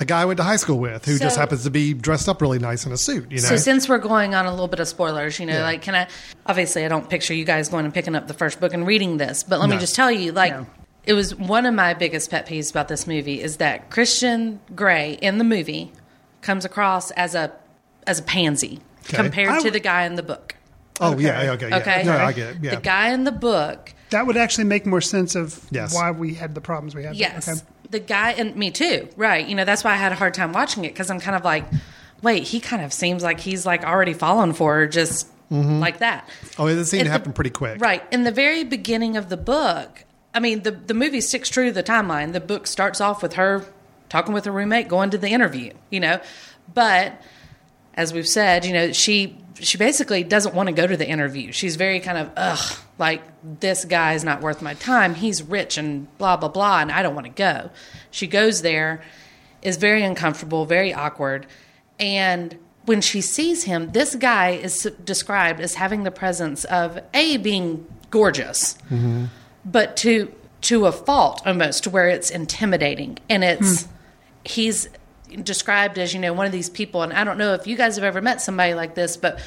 [0.00, 2.42] a guy I went to high school with who just happens to be dressed up
[2.42, 3.30] really nice in a suit.
[3.30, 5.62] You know, So since we're going on a little bit of spoilers, you know, Yeah.
[5.62, 6.08] like can I
[6.44, 9.16] obviously I don't picture you guys going and picking up the first book and reading
[9.18, 10.66] this, but let me just tell you, like No.
[11.04, 15.18] It was one of my biggest pet peeves about this movie is that Christian Grey
[15.20, 15.92] in the movie
[16.40, 17.52] comes across as a
[18.06, 19.16] as a pansy Okay.
[19.16, 20.54] compared I to the guy in the book.
[21.00, 21.76] oh yeah, okay, yeah.
[21.78, 22.02] Okay.
[22.04, 22.56] no, I get it.
[22.62, 25.94] Yeah, The guy in the book that would actually make more sense of Yes.
[25.94, 27.16] why we had the problems we had.
[27.16, 27.48] Yes.
[27.48, 27.60] Okay.
[27.90, 29.08] The guy and me too.
[29.16, 29.46] Right.
[29.46, 31.44] You know, that's why I had a hard time watching it because I'm kind of
[31.44, 31.64] like,
[32.22, 35.80] wait, he kind of seems like he's like already fallen for her just mm-hmm.
[35.80, 36.28] like that.
[36.58, 37.80] oh, it seemed At to the- happen pretty quick.
[37.80, 38.02] Right.
[38.12, 41.72] In the very beginning of the book, I mean, the, the movie sticks true to
[41.72, 42.32] the timeline.
[42.32, 43.64] The book starts off with her
[44.12, 46.20] talking with her roommate, going to the interview, you know.
[46.72, 47.20] But
[47.94, 51.50] as we've said, you know, she she basically doesn't want to go to the interview.
[51.52, 55.14] She's very kind of ugh, like this guy is not worth my time.
[55.14, 57.70] He's rich and blah blah blah, and I don't want to go.
[58.10, 59.02] She goes there,
[59.62, 61.46] is very uncomfortable, very awkward,
[61.98, 67.36] and when she sees him, this guy is described as having the presence of a
[67.36, 69.26] being gorgeous, mm-hmm.
[69.64, 73.18] But to to a fault almost, to where it's intimidating.
[73.28, 73.92] And it's hmm.
[74.44, 74.88] he's
[75.42, 77.94] described as you know one of these people and i don't know if you guys
[77.94, 79.40] have ever met somebody like this but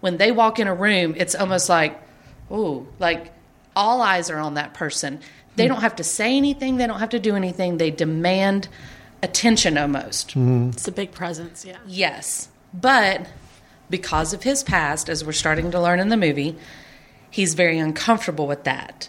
[0.00, 1.98] when they walk in a room it's almost like
[2.50, 3.32] oh like
[3.74, 5.20] all eyes are on that person.
[5.56, 5.74] They hmm.
[5.74, 6.76] don't have to say anything.
[6.76, 7.78] They don't have to do anything.
[7.78, 8.68] They demand
[9.22, 10.32] attention almost.
[10.32, 10.70] Hmm.
[10.70, 11.78] It's a big presence, yeah.
[11.86, 12.48] yes.
[12.74, 13.26] But
[13.88, 16.56] because of his past as we're starting to learn in the movie
[17.30, 19.08] he's very uncomfortable with that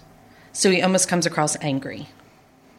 [0.54, 2.08] so he almost comes across angry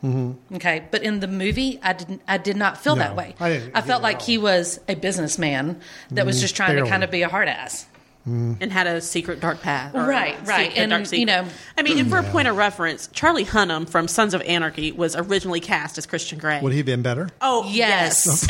[0.03, 0.55] mm-hmm.
[0.57, 2.23] Okay, but in the movie, I didn't.
[2.27, 3.35] I did not feel that way.
[3.41, 5.81] I didn't I felt like he was a businessman
[6.11, 6.85] that was mm, just trying barely.
[6.89, 7.87] to kind of be a hard ass.
[8.29, 8.59] Mm.
[8.61, 9.95] And had a secret dark path.
[9.95, 10.67] Right, right.
[10.69, 11.45] secret And, dark you know-
[11.77, 15.17] I mean, and for a point of reference, Charlie Hunnam from Sons of Anarchy was
[15.17, 16.61] originally cast as Christian Grey.
[16.61, 17.31] Would he have been better?
[17.41, 18.47] oh, Yes,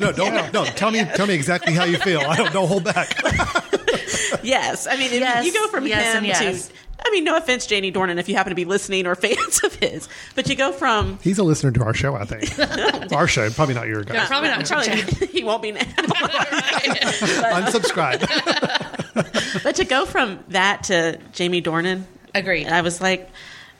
[0.00, 0.52] No, don't.
[0.52, 1.04] No, tell me.
[1.04, 2.20] Tell me exactly how you feel.
[2.20, 2.52] I don't.
[2.52, 3.14] Don't hold back.
[4.42, 4.86] yes.
[4.86, 6.68] I mean, Yes, you go from yes, him and yes.
[6.68, 6.74] to.
[7.04, 9.74] I mean, no offense, Jamie Dornan, if you happen to be listening or fans of
[9.76, 12.14] his, but you go from He's a listener to our show.
[12.14, 14.28] I think our show, probably not your guys.
[14.28, 15.02] Probably not Charlie.
[15.30, 15.80] He won't be now.
[17.54, 18.20] Unsubscribe.
[19.62, 22.68] but to go from that to Jamie Dornan, agreed.
[22.68, 23.28] I was like, eh,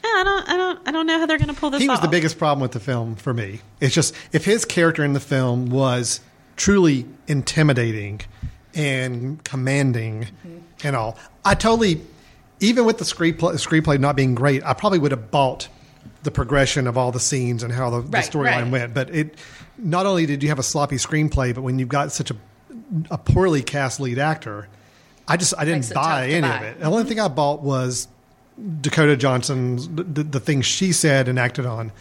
[0.07, 1.99] I don't, I don't, I don't know how they're going to pull this he was
[1.99, 2.03] off.
[2.03, 3.61] the biggest problem with the film for me.
[3.81, 6.21] It's just if his character in the film was
[6.57, 8.21] truly intimidating
[8.75, 10.29] and commanding
[10.85, 12.01] and all, I totally,
[12.61, 15.69] even with the screenplay, screenplay not being great, I probably would have bought
[16.23, 18.71] the progression of all the scenes and how the, the storyline right.
[18.71, 18.95] went.
[18.95, 19.35] But it,
[19.79, 22.37] not only did you have a sloppy screenplay, but when you've got such a,
[23.11, 24.69] a poorly cast lead actor,
[25.27, 26.57] I just I didn't buy any buy.
[26.57, 26.79] of it.
[26.81, 27.09] The only mm-hmm.
[27.09, 28.09] thing I bought was
[28.81, 31.93] Dakota Johnson's the, the, the things she said and acted on,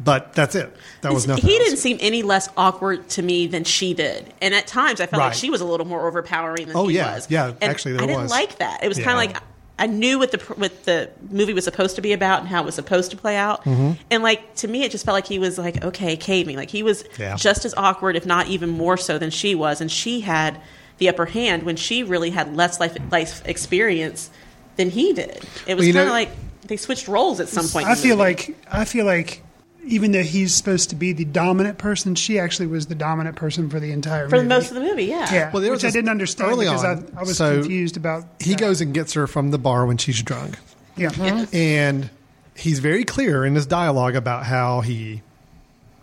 [0.00, 0.74] but that's it.
[1.02, 1.44] That was nothing.
[1.44, 1.64] he else.
[1.64, 5.20] didn't seem any less awkward to me than she did, and at times I felt
[5.20, 7.14] like she was a little more overpowering than Oh, he yeah.
[7.16, 7.30] was.
[7.30, 8.30] Yeah, And actually there I didn't was.
[8.30, 8.82] like that.
[8.82, 9.04] It was Yeah.
[9.04, 9.42] kind of like
[9.78, 12.66] I knew what the what the movie was supposed to be about and how it
[12.66, 13.92] was supposed to play out, Mm-hmm.
[14.10, 16.56] and like to me, it just felt like he was like okay, cave me.
[16.56, 17.36] Like he was Yeah.
[17.36, 20.60] just as awkward, if not even more so, than she was, and she had
[20.98, 24.30] the upper hand when she really had less life life experience
[24.76, 25.44] than he did.
[25.66, 26.30] It was Well, kind of like
[26.66, 27.86] they switched roles at some point.
[27.86, 29.42] I feel like I feel like
[29.88, 33.68] even though he's supposed to be the dominant person, she actually was the dominant person
[33.70, 34.30] for the entire movie.
[34.30, 34.48] for movie.
[34.48, 35.32] most of the movie, yeah.
[35.32, 37.60] yeah, Well, there was which I didn't understand early because on, I, I was so
[37.60, 38.24] confused about.
[38.40, 38.60] He that.
[38.60, 40.58] goes and gets her from the bar when she's drunk.
[40.96, 41.10] yeah.
[41.10, 41.56] Mm-hmm.
[41.56, 42.10] and
[42.56, 45.22] he's very clear in his dialogue about how he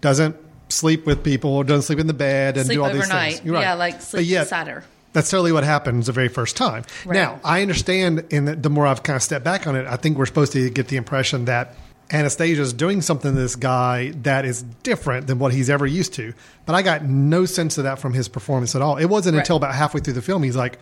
[0.01, 0.35] doesn't
[0.69, 3.43] sleep with people, doesn't sleep in the bed, and Sleep do all these things.
[3.43, 3.61] You're right.
[3.61, 4.83] Yeah, like But sleep yet, beside her.
[5.13, 6.83] That's totally what happens the very first time.
[7.05, 7.13] Right.
[7.13, 9.95] Now, I understand, in the, the more I've kind of stepped back on it, I
[9.95, 11.73] think we're supposed to get the impression that
[12.11, 16.13] Anastasia is doing something to this guy that is different than what he's ever used
[16.13, 16.33] to.
[16.65, 18.97] But I got no sense of that from his performance at all.
[18.97, 19.41] It wasn't Right.
[19.41, 20.77] until about halfway through the film he's like,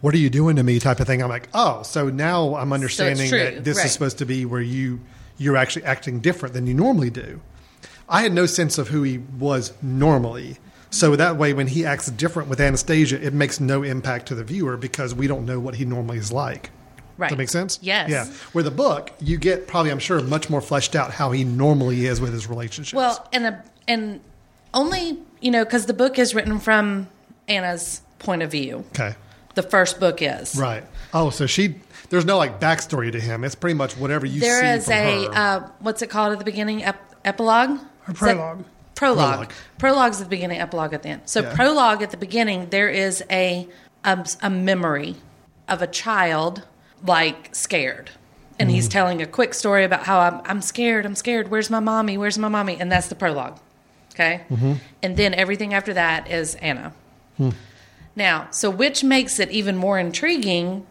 [0.00, 1.22] "What are you doing to me?" type of thing.
[1.22, 3.86] I'm like, "Oh, so now I'm understanding true, that this right.
[3.86, 5.00] is supposed to be where you
[5.38, 7.40] you're actually acting different than you normally do."
[8.08, 10.58] I had no sense of who he was normally.
[10.90, 14.44] So that way, when he acts different with Anastasia, it makes no impact to the
[14.44, 16.70] viewer because we don't know what he normally is like.
[17.16, 17.28] Right.
[17.28, 17.78] Does that make sense?
[17.82, 18.10] Yes.
[18.10, 18.24] Yeah.
[18.52, 22.06] Where the book, you get probably, I'm sure, much more fleshed out how he normally
[22.06, 22.94] is with his relationships.
[22.94, 24.20] Well, and a, and
[24.72, 27.08] only you know because the book is written from
[27.48, 28.84] Ana's point of view.
[28.88, 29.14] okay.
[29.54, 30.82] The first book is Right.
[31.12, 31.76] Oh, so she,
[32.10, 33.44] there's no like backstory to him.
[33.44, 35.30] It's pretty much whatever you There see is from a her.
[35.32, 36.82] uh, what's it called at the beginning?
[36.82, 37.78] Ep- epilogue.
[38.08, 38.64] Or prologue.
[38.96, 39.28] Prologue.
[39.46, 39.52] Prologue.
[39.78, 40.58] Prologue's at the beginning.
[40.60, 41.22] Epilogue at the end.
[41.26, 41.54] So Yeah.
[41.54, 43.68] prologue at the beginning, there is a
[44.04, 45.14] a, a memory
[45.68, 46.64] of a child
[47.04, 48.10] like scared.
[48.58, 48.74] And Mm-hmm.
[48.76, 51.50] he's telling a quick story about how I'm, I'm scared, I'm scared.
[51.50, 52.16] Where's my mommy?
[52.16, 52.76] Where's my mommy?
[52.80, 53.58] And that's the prologue.
[54.14, 54.42] Okay.
[54.48, 54.74] Mm-hmm.
[55.02, 56.92] And then everything after that is Ana.
[57.36, 57.50] Hmm.
[58.14, 60.86] Now, so which makes it even more intriguing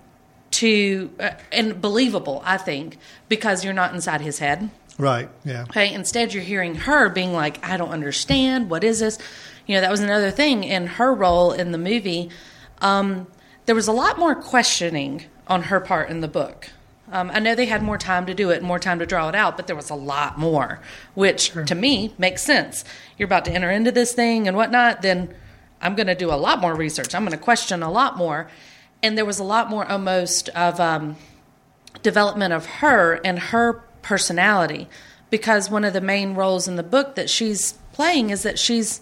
[0.52, 2.98] to uh, and believable, I think,
[3.30, 4.70] because you're not inside his head.
[5.00, 5.30] right.
[5.46, 5.64] Yeah.
[5.64, 8.70] Okay, instead you're hearing her being like, I don't understand.
[8.70, 9.18] What is this?
[9.68, 12.30] You know, that was another thing in her role in the movie.
[12.82, 13.28] Um,
[13.66, 16.70] there was a lot more questioning on her part in the book.
[17.12, 19.36] Um, I know they had more time to do it, more time to draw it
[19.36, 20.80] out, but there was a lot more,
[21.14, 22.84] which to me makes sense.
[23.18, 25.34] You're about to enter into this thing and whatnot, then
[25.82, 27.14] I'm going to do a lot more research.
[27.14, 28.50] I'm going to question a lot more.
[29.04, 31.18] And there was a lot more almost of um,
[32.02, 34.88] development of her and her personality
[35.30, 39.02] because one of the main roles in the book that she's playing is that she's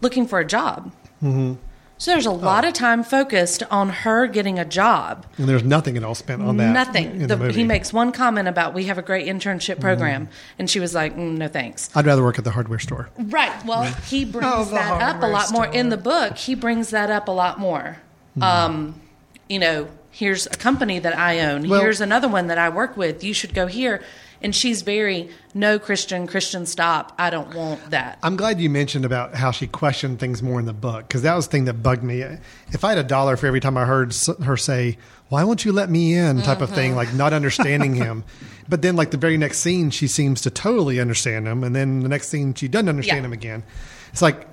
[0.00, 0.90] looking for a job.
[1.22, 1.54] Mm-hmm.
[2.02, 5.24] So there's a lot of time focused on her getting a job.
[5.38, 6.72] And there's nothing at all spent on that.
[6.72, 7.12] Nothing.
[7.12, 7.52] In The- the, movie.
[7.54, 11.16] he makes one comment about we have a great internship program, and she was like,
[11.16, 13.08] mm, "No thanks." I'd rather work at the hardware store.
[13.16, 13.52] Right.
[13.64, 16.36] Well, he brings Oh, that up a hardware lot more in the book.
[16.38, 17.98] He brings that up a lot more.
[18.40, 19.00] Um,
[19.48, 21.68] you know, here's a company that I own.
[21.68, 23.22] Well- here's another one that I work with.
[23.22, 24.02] You should go here.
[24.42, 26.26] And she's very no Christian.
[26.26, 27.14] Christian, stop.
[27.18, 28.18] I don't want that.
[28.22, 31.34] I'm glad you mentioned about how she questioned things more in the book because that
[31.34, 32.22] was the thing that bugged me.
[32.72, 35.72] If I had a dollar for every time I heard her say, "Why won't you
[35.72, 38.24] let me in?" type of thing, like not understanding him,
[38.68, 42.00] but then like the very next scene, she seems to totally understand him, and then
[42.00, 43.26] the next scene, she doesn't understand Yeah.
[43.26, 43.62] him again.
[44.12, 44.46] It's like,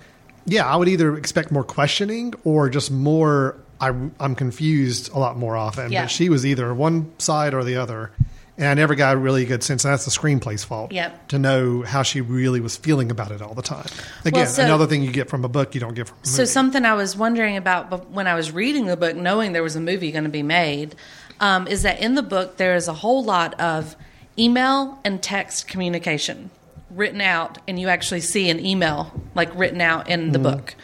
[0.45, 3.57] yeah, I would either expect more questioning or just more.
[3.81, 3.87] I,
[4.19, 5.91] I'm confused a lot more often.
[5.91, 6.03] Yeah.
[6.03, 8.11] But she was either one side or the other.
[8.59, 10.91] And I never got a really good sense, and that's the screenplay's fault.
[10.91, 11.29] Yep.
[11.29, 13.87] to know how she really was feeling about it all the time.
[14.25, 16.43] Again, so- another thing you get from a book you don't get from a So
[16.43, 19.81] something I was wondering about when I was reading the book, knowing there was a
[19.81, 20.93] movie going to be made,
[21.39, 23.95] um, is that in the book there is a whole lot of
[24.37, 26.49] email and text communication
[26.91, 30.75] written out, and you actually see an email like written out in the book,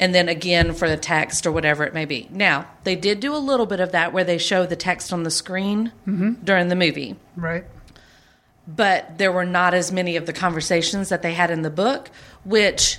[0.00, 2.26] and then again for the text or whatever it may be.
[2.32, 5.22] Now they did do a little bit of that where they show the text on
[5.22, 6.42] the screen mm-hmm.
[6.42, 7.64] during the movie Right.
[8.66, 12.10] but there were not as many of the conversations that they had in the book,
[12.44, 12.98] which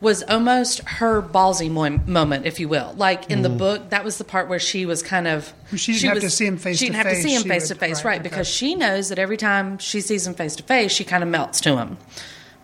[0.00, 2.94] was almost her ballsy mo- moment, if you will.
[2.96, 3.58] Like in the mm.
[3.58, 5.52] book, that was the part where she was kind of.
[5.74, 7.48] She didn't have to see him face She to didn't have to see him She
[7.48, 8.20] face to face, right, right?
[8.20, 8.28] okay.
[8.28, 11.28] Because she knows that every time she sees him face to face, she kind of
[11.30, 11.96] melts to him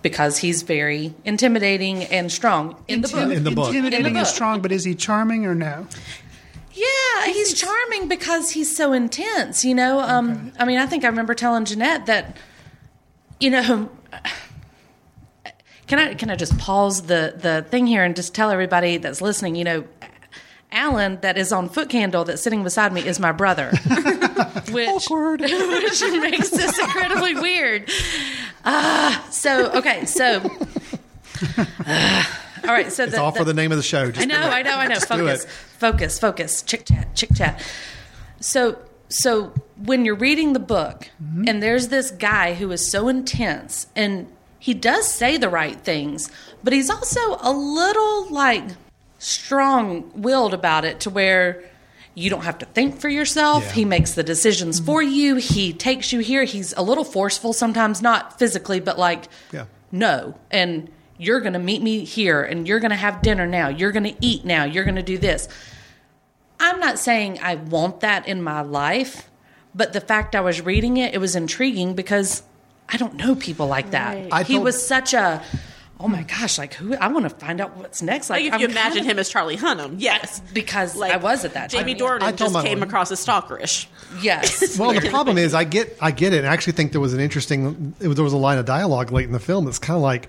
[0.03, 3.31] because he's very intimidating and strong in the book.
[3.31, 3.69] In the book.
[3.69, 5.87] Intimidating In the and strong, but is he charming or no?
[6.73, 9.65] Yeah, he's charming because he's so intense.
[9.65, 12.37] You know, um, I mean, I think I remember telling Janette that,
[13.41, 13.91] you know,
[15.87, 19.21] can I can I just pause the the thing here and just tell everybody that's
[19.21, 19.85] listening, you know,
[20.73, 23.71] Alan, that is on footcandle, that's sitting beside me, is my brother,
[24.71, 27.91] which which makes this incredibly weird.
[28.65, 30.41] Ah, so okay, so.
[31.87, 34.11] ah, all right, so It's all for the name of the show.
[34.11, 34.41] Just I know.
[34.41, 35.01] I know, I know.
[35.01, 35.45] Focus,
[35.79, 36.63] focus, focus.
[36.63, 37.63] Chick chat, chick chat.
[38.41, 41.45] So, so when you're reading the book, Mm-hmm.
[41.49, 44.27] and there's this guy who is so intense, and
[44.59, 46.31] he does say the right things,
[46.63, 48.65] but he's also a little like
[49.23, 51.63] strong-willed about it, to where
[52.15, 53.65] you don't have to think for yourself.
[53.65, 53.73] Yeah.
[53.73, 54.87] He makes the decisions mm-hmm.
[54.87, 55.37] for you.
[55.37, 56.45] He takes you here.
[56.45, 59.65] He's a little forceful sometimes, not physically, but like Yeah.
[59.91, 63.69] no and you're going to meet me here and you're going to have dinner now
[63.69, 65.47] you're going to eat now you're going to do this
[66.59, 69.29] i'm not saying i want that in my life
[69.75, 72.43] but the fact i was reading it it was intriguing because
[72.89, 74.47] i don't know people like that Right.
[74.47, 75.43] He was such a
[76.03, 78.61] oh my gosh like who i want to find out what's next Like if I'm
[78.61, 80.41] you kind imagine of- him as Charlie Hunnam, yes.
[80.53, 81.99] because Like i was at that time Jamie yeah.
[82.07, 83.87] Dornan just came mom- across as stalkerish.
[84.21, 86.45] yes Well, the problem is, I get, I get it.
[86.45, 87.95] I actually think there was an interesting.
[88.01, 90.03] It was, there was a line of dialogue late in the film that's kind of
[90.03, 90.29] like,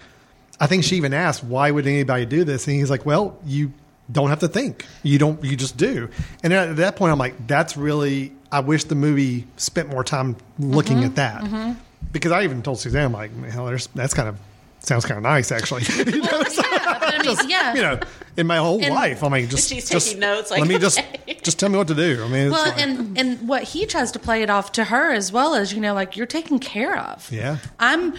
[0.59, 3.71] I think she even asked, "Why would anybody do this?" And he's like, "Well, you
[4.11, 4.85] don't have to think.
[5.01, 5.43] You don't.
[5.43, 6.09] You just do."
[6.43, 8.33] And at that point, I'm like, "That's really.
[8.51, 11.77] I wish the movie spent more time looking Mm-hmm, at that."
[12.11, 14.37] Because I even told Suzanne, I'm like, "Hell, there's, that's kind of
[14.83, 17.73] sounds kind of nice, actually." You know, yeah, I mean, yeah.
[17.75, 17.99] you know,
[18.37, 20.77] in my whole And- life, I mean, just She's just- taking notes, like, let me
[20.77, 20.99] just
[21.41, 22.23] just tell me what to do.
[22.23, 24.85] I mean, it's well, like- and and what he tries to play it off to
[24.85, 27.31] her as well as you know, like you're taken care of.
[27.31, 27.57] Yeah.
[27.79, 28.13] I'm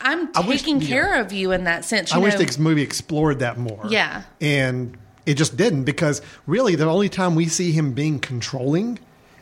[0.00, 0.88] I'm I wish- taking yeah.
[0.88, 2.12] care of you in that sense.
[2.12, 3.80] I You wish know, the movie explored that more.
[3.88, 4.22] Yeah.
[4.40, 8.98] And it just didn't because really the only time we see him being controlling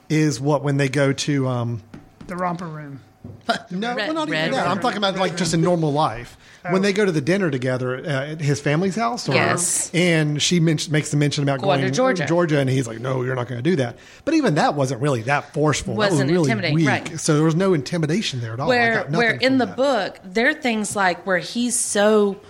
[0.08, 1.82] is what when they go to um
[2.26, 3.00] The romper room.
[3.70, 4.66] no, Red- well, not even that.
[4.66, 6.36] I'm talking about like just in normal life.
[6.70, 9.90] When they go to the dinner together uh, at his family's house, or, Yes.
[9.92, 12.24] and she men- makes the mention about Going going, to Georgia.
[12.26, 15.02] Georgia, and he's like, "No, you're not going to do that." But even that wasn't
[15.02, 15.94] really that forceful.
[15.94, 16.86] Wasn't that was really intimidating, weak.
[16.88, 17.20] right.
[17.20, 18.68] So there was no intimidation there at all.
[18.68, 19.76] Where where in the that.
[19.76, 22.40] book there are things like where he's so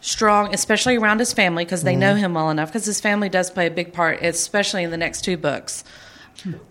[0.00, 2.00] strong, especially around his family because they Mm-hmm.
[2.00, 4.96] know him well enough because his family does play a big part, especially in the
[4.96, 5.84] next two books,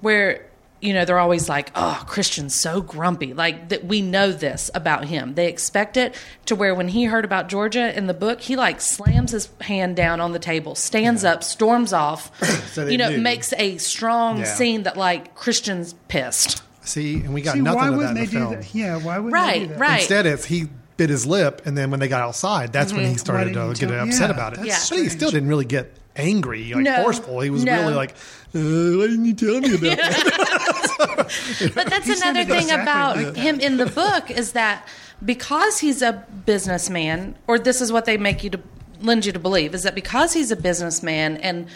[0.01, 0.48] where
[0.81, 5.05] you know they're always like, "Oh, Christian's so grumpy." Like that, we know this about
[5.05, 5.35] him.
[5.35, 6.15] They expect it
[6.45, 9.95] to where when he heard about Georgia in the book, he like slams his hand
[9.95, 12.31] down on the table, stands up, storms off.
[12.69, 13.17] So you know, knew.
[13.19, 14.43] makes a strong Yeah.
[14.45, 16.61] scene that like Christian's pissed.
[16.81, 18.51] See, and we got See, nothing why of that wouldn't in they the do film.
[18.53, 18.75] that?
[18.75, 19.79] Yeah, why wouldn't they Right, do that?
[19.79, 19.99] right.
[19.99, 23.07] Instead, it's he bit his lip, and then when they got outside, that's when he
[23.11, 23.17] mm-hmm.
[23.17, 24.59] started to get tell- upset yeah, about it.
[24.61, 24.97] that's Yeah.
[24.97, 27.03] But he still didn't really get angry, like No.
[27.03, 27.39] forceful.
[27.41, 27.81] He was No.
[27.81, 28.59] really like, uh,
[28.99, 33.37] "Why didn't you tell me about that?" But that's He another thing exactly about that.
[33.37, 34.87] him in the book is that
[35.23, 38.59] because he's a businessman, or this is what they make you to
[39.01, 41.67] lend you to believe, is that because he's a businessman and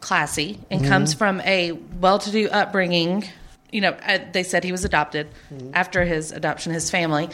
[0.00, 3.24] classy and comes from a well-to-do upbringing,
[3.70, 5.28] you know, uh, they said he was adopted
[5.74, 7.28] after his adoption, his family,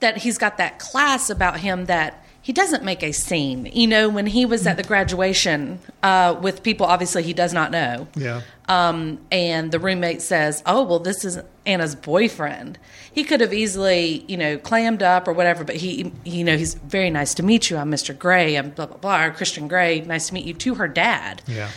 [0.00, 3.66] that he's got that class about him that he doesn't make a scene.
[3.72, 7.72] You know, when he was at the graduation uh, with people, obviously he does not
[7.72, 12.78] know yeah, um, and the roommate says, "Oh, well, this is Ana's boyfriend."
[13.12, 16.74] He could have easily, you know, clammed up or whatever, but he, you know, he's
[16.74, 17.78] very nice to meet you.
[17.78, 18.16] I'm Mr.
[18.16, 18.54] Grey.
[18.54, 19.24] I'm blah blah blah.
[19.24, 20.02] Or Christian Grey.
[20.02, 20.54] Nice to meet you.
[20.54, 21.42] To her dad.
[21.48, 21.70] yeah.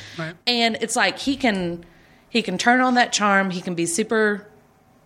[0.45, 1.83] And it's like he can,
[2.29, 3.49] he can turn on that charm.
[3.49, 4.47] He can be super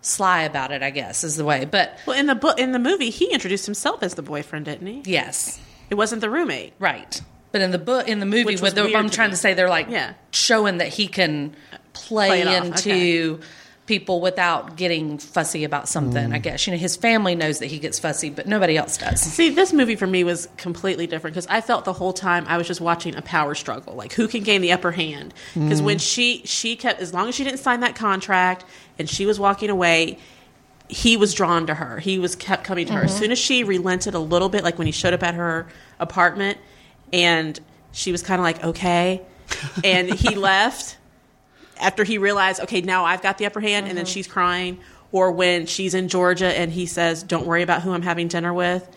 [0.03, 0.83] sly about it.
[0.83, 1.65] I guess is the way.
[1.65, 4.85] But Well, in the book, in the movie, he introduced himself as the boyfriend, didn't
[4.87, 5.01] he?
[5.05, 6.73] yes, It wasn't the roommate.
[6.79, 7.19] right.
[7.51, 9.33] But in the book, in the movie, what the, I'm to trying me.
[9.33, 10.13] to say, they're like Yeah.
[10.31, 11.55] showing that he can
[11.93, 13.39] play, Play it off, into
[13.85, 16.29] people without getting fussy about something.
[16.29, 16.33] Mm.
[16.33, 19.19] I guess you know his family knows that he gets fussy, but nobody else does.
[19.21, 22.57] See, this movie for me was completely different because I felt the whole time I
[22.57, 25.33] was just watching a power struggle, like who can gain the upper hand.
[25.53, 28.63] Because when she she kept, as long as she didn't sign that contract
[28.99, 30.19] and she was walking away,
[30.87, 31.99] he was drawn to her.
[31.99, 33.03] He was kept coming to her.
[33.03, 33.19] As mm-hmm.
[33.19, 35.67] soon as she relented a little bit, like when he showed up at her
[35.99, 36.57] apartment,
[37.11, 37.59] and
[37.91, 39.21] she was kind of like okay,
[39.83, 40.97] and he left
[41.79, 44.13] after he realized, okay, now I've got the upper hand, and then mm-hmm.
[44.13, 44.79] she's crying,
[45.11, 48.53] or when she's in Georgia and he says, "Don't worry about who I'm having dinner
[48.53, 48.87] with,"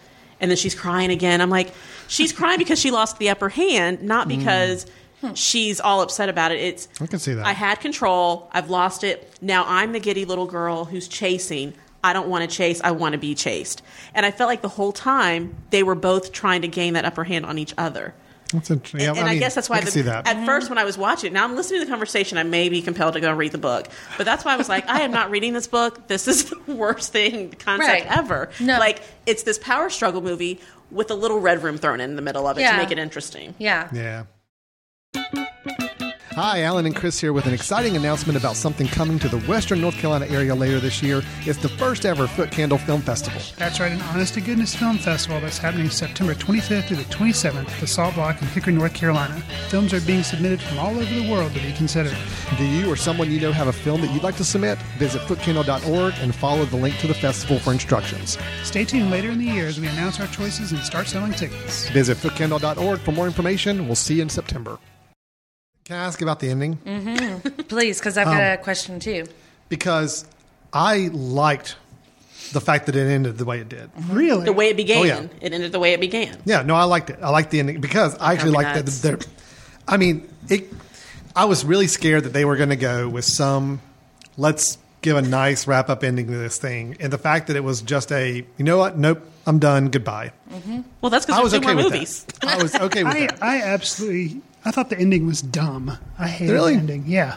[0.40, 1.40] and then she's crying again.
[1.40, 1.72] I'm like,
[2.08, 4.38] she's crying because she lost the upper hand, not mm.
[4.38, 4.86] because
[5.34, 6.60] she's all upset about it.
[6.60, 7.46] It's I can see that.
[7.46, 8.48] I had control.
[8.52, 9.32] I've lost it.
[9.40, 11.74] Now I'm the giddy little girl who's chasing.
[12.04, 12.80] I don't want to chase.
[12.84, 13.82] I want to be chased.
[14.14, 17.24] And I felt like the whole time they were both trying to gain that upper
[17.24, 18.14] hand on each other.
[18.52, 19.00] That's interesting.
[19.00, 20.28] Yeah, and I, mean, guess that's why I can the, see that.
[20.28, 22.68] at first when I was watching it, now I'm listening to the conversation, I may
[22.68, 23.88] be compelled to go read the book.
[24.16, 26.06] But that's why I was like, I am not reading this book.
[26.06, 28.06] This is the worst thing concept Right.
[28.06, 28.50] ever.
[28.60, 28.78] No.
[28.78, 30.60] Like it's this power struggle movie
[30.92, 32.72] with a little red room thrown in the middle of it Yeah.
[32.72, 33.56] to make it interesting.
[33.58, 33.88] Yeah.
[33.92, 34.24] Yeah.
[36.36, 39.80] Hi, Alan and Chris here with an exciting announcement about something coming to the Western
[39.80, 41.22] North Carolina area later this year.
[41.46, 43.40] It's the first ever Footcandle Film Festival.
[43.56, 47.70] That's right, an honest to goodness film festival that's happening September 25th through the 27th
[47.70, 49.42] at the Salt Block in Hickory, North Carolina.
[49.70, 52.14] Films are being submitted from all over the world to be considered.
[52.58, 54.76] Do you or someone you know have a film that you'd like to submit?
[54.98, 58.36] Visit footcandle.org and follow the link to the festival for instructions.
[58.62, 61.88] Stay tuned later in the year as we announce our choices and start selling tickets.
[61.88, 63.86] Visit footcandle.org for more information.
[63.86, 64.78] We'll see you in September.
[65.86, 66.76] Can I ask about the ending?
[66.84, 67.62] Mm-hmm.
[67.68, 69.26] Please, because I've got Um, a question too.
[69.68, 70.24] Because
[70.72, 71.76] I liked
[72.52, 73.92] the fact that it ended the way it did.
[73.94, 74.12] Mm-hmm.
[74.14, 74.44] Really?
[74.44, 75.26] The way it began, Oh, yeah.
[75.40, 76.36] it ended the way it began.
[76.44, 77.18] Yeah, no, I liked it.
[77.22, 78.84] I liked the ending because I actually Drove me liked that.
[78.84, 79.00] nuts.
[79.00, 79.18] There,
[79.88, 80.72] I mean, it.
[81.34, 83.80] I was really scared that they were going to go with some.
[84.36, 87.62] Let's give a nice wrap up ending to this thing, and the fact that it
[87.64, 88.44] was just a.
[88.56, 88.98] You know what?
[88.98, 89.22] Nope.
[89.46, 89.90] I'm done.
[89.90, 90.32] Goodbye.
[90.52, 90.80] Mm-hmm.
[91.00, 92.24] Well, that's because I was okay more with movies.
[92.40, 92.58] that.
[92.58, 93.42] I was okay with I, that.
[93.42, 95.96] I absolutely, I thought the ending was dumb.
[96.18, 96.74] I hated Really?
[96.74, 97.04] the ending.
[97.06, 97.36] Yeah.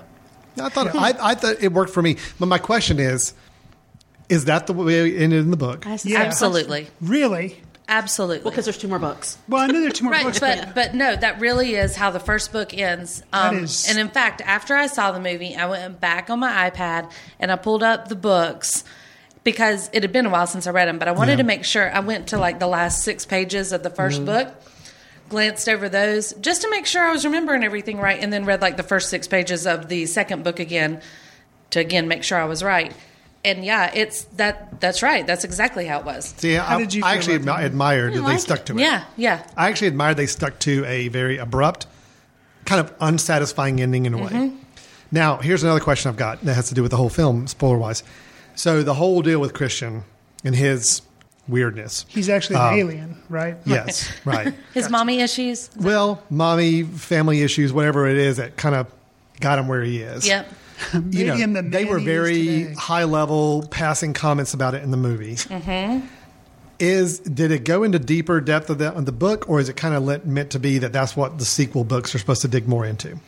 [0.61, 2.17] I thought I, I thought it worked for me.
[2.39, 3.33] But my question is,
[4.27, 5.85] is that the way it ended in the book?
[6.03, 6.19] Yeah.
[6.19, 7.61] Absolutely, Really?
[7.87, 8.43] absolutely.
[8.43, 9.37] Well, Because there's two more books.
[9.47, 11.95] Well, I know there are two more Right, books, but but no, that really is
[11.95, 13.23] how the first book ends.
[13.33, 16.39] Um, That is- And in fact, after I saw the movie, I went back on
[16.39, 17.09] my iPad
[17.39, 18.83] and I pulled up the books
[19.43, 20.99] because it had been a while since I read them.
[20.99, 21.37] But I wanted Yeah.
[21.37, 24.53] to make sure I went to like the last six pages of the 1st book,
[25.29, 28.61] glanced over those just to make sure I was remembering everything right, and then read
[28.61, 31.01] like the first six pages of the second book again
[31.71, 32.93] to again make sure I was right.
[33.45, 34.81] And yeah, it's that.
[34.81, 35.25] That's right.
[35.25, 36.25] That's exactly how it was.
[36.37, 38.81] See, How I, did you I actually admi- admired that they like stuck to it.
[38.81, 39.47] Yeah, yeah.
[39.55, 41.87] I actually admired they stuck to a very abrupt,
[42.65, 44.29] kind of unsatisfying ending in a way.
[44.29, 44.57] Mm-hmm.
[45.11, 47.77] Now, here's another question I've got that has to do with the whole film, spoiler
[47.77, 48.03] wise.
[48.55, 50.03] So, the whole deal with Christian
[50.43, 51.01] and his
[51.49, 52.05] weirdness.
[52.07, 53.57] he's actually an Um, alien, right?
[53.65, 54.53] Yes, right.
[54.73, 55.69] His mommy issues.
[55.75, 58.87] Well, mommy, family issues, whatever it is that kind of
[59.39, 60.27] got him where he is.
[60.27, 60.47] Yep.
[61.09, 65.35] You know, the they were very high level passing comments about it in the movie.
[65.35, 66.05] Mm-hmm.
[66.79, 69.75] Is did it go into deeper depth of the, of the book, or is it
[69.75, 72.47] kind of lit, meant to be that that's what the sequel books are supposed to
[72.47, 73.19] dig more into?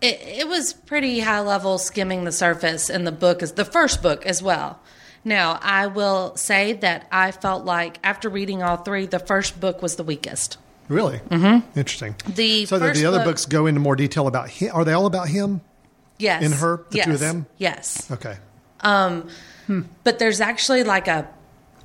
[0.00, 4.02] It, it was pretty high level, skimming the surface in the book, as the first
[4.02, 4.80] book as well.
[5.24, 9.80] Now, I will say that I felt like after reading all three, the first book
[9.80, 10.58] was the weakest.
[10.88, 11.66] Really, mm-hmm.
[11.78, 12.14] interesting.
[12.26, 14.70] The so that the other book- books go into more detail about him.
[14.74, 15.62] Are they all about him?
[16.18, 16.42] Yes.
[16.42, 16.84] In her?
[16.90, 17.06] The yes.
[17.06, 17.46] two of them?
[17.58, 18.10] Yes.
[18.10, 18.36] Okay,
[18.80, 19.28] Um.
[20.04, 21.26] But there's actually like a,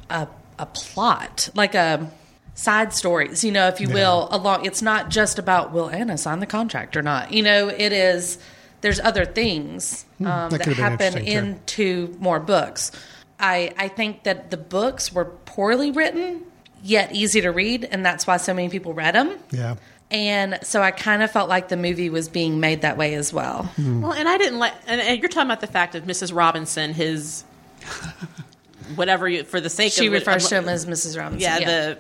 [0.10, 0.28] a,
[0.58, 2.12] a plot, like a
[2.54, 4.66] side stories, you know, if you will, along.
[4.66, 7.32] It's not just about will Ana sign the contract or not.
[7.32, 8.38] You know, it is.
[8.82, 12.10] There's other things um, Hmm, that that, happen interesting, too.
[12.12, 12.92] into more books.
[13.40, 16.44] I I think that the books were poorly written,
[16.84, 19.38] yet easy to read, and that's why so many people read them.
[19.52, 19.76] yeah.
[20.12, 23.32] And so I kind of felt like the movie was being made that way as
[23.32, 23.66] well.
[23.76, 24.02] Hmm.
[24.02, 24.74] Well, and I didn't like.
[24.88, 26.36] And, and you're talking about the fact of Mrs.
[26.36, 27.44] Robinson, his
[28.96, 31.18] whatever you for the sake of the She of refers uh, to him as Mrs.
[31.20, 31.42] Robinson.
[31.42, 31.98] yeah, the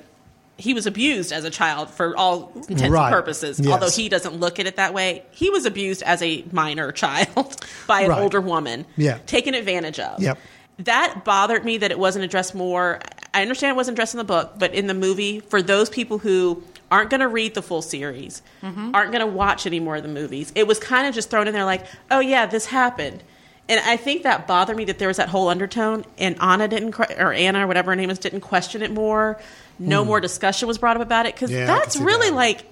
[0.57, 3.05] he was abused as a child for all intents Right.
[3.05, 3.59] and purposes.
[3.61, 3.71] Yes.
[3.71, 7.63] Although he doesn't look at it that way, he was abused as a minor child
[7.87, 8.21] by an Right.
[8.21, 8.85] older woman.
[8.97, 9.19] Yeah.
[9.25, 10.21] taken advantage of.
[10.21, 10.37] Yep.
[10.79, 12.99] That bothered me that it wasn't addressed more.
[13.33, 16.17] I understand it wasn't addressed in the book, but in the movie, for those people
[16.19, 18.95] who aren't going to read the full series, Mm-hmm.
[18.95, 21.47] aren't going to watch any more of the movies, it was kind of just thrown
[21.47, 23.23] in there like, oh yeah, this happened.
[23.67, 26.99] And I think that bothered me that there was that whole undertone, and Ana didn't,
[26.99, 29.39] or Anna, or whatever her name is, didn't question it more.
[29.77, 31.51] No more discussion was brought up about it because.
[31.51, 32.35] Yeah, that's really that.
[32.35, 32.65] like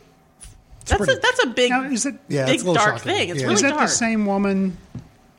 [0.86, 3.12] that's pretty- a, that's a big, Now, is it- Yeah, it's big a dark shocking.
[3.14, 3.30] thing.
[3.30, 3.44] It's Yeah.
[3.46, 3.82] really Is that dark.
[3.82, 4.76] the same woman?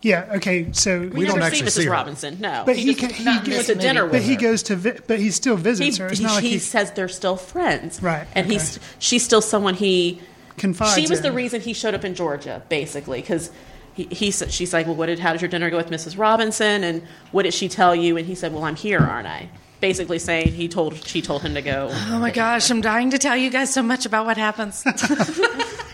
[0.01, 0.27] Yeah.
[0.37, 0.69] Okay.
[0.73, 1.73] So, We, We never don't see actually Mrs.
[1.73, 1.91] see her.
[1.91, 2.37] Robinson.
[2.41, 4.63] No, but he, just- can, he, not goes- went to dinner but with he goes
[4.65, 6.07] to, vi- but he still he, visits her.
[6.07, 8.55] It's he, not like he he says they're still friends, Right, And okay.
[8.55, 10.21] he's she's still someone he.
[10.57, 10.97] confides.
[10.99, 11.05] In.
[11.05, 11.23] She was in.
[11.25, 13.51] the reason he showed up in Georgia, basically, because
[13.95, 16.17] he, he said she's like, well, what did how did your dinner go with Mrs.
[16.17, 18.17] Robinson, and what did she tell you?
[18.17, 19.49] And he said, well, I'm here, aren't I?
[19.81, 21.89] Basically saying he told she told him to go.
[21.93, 24.85] Oh my gosh, I'm dying to tell you guys so much about what happens.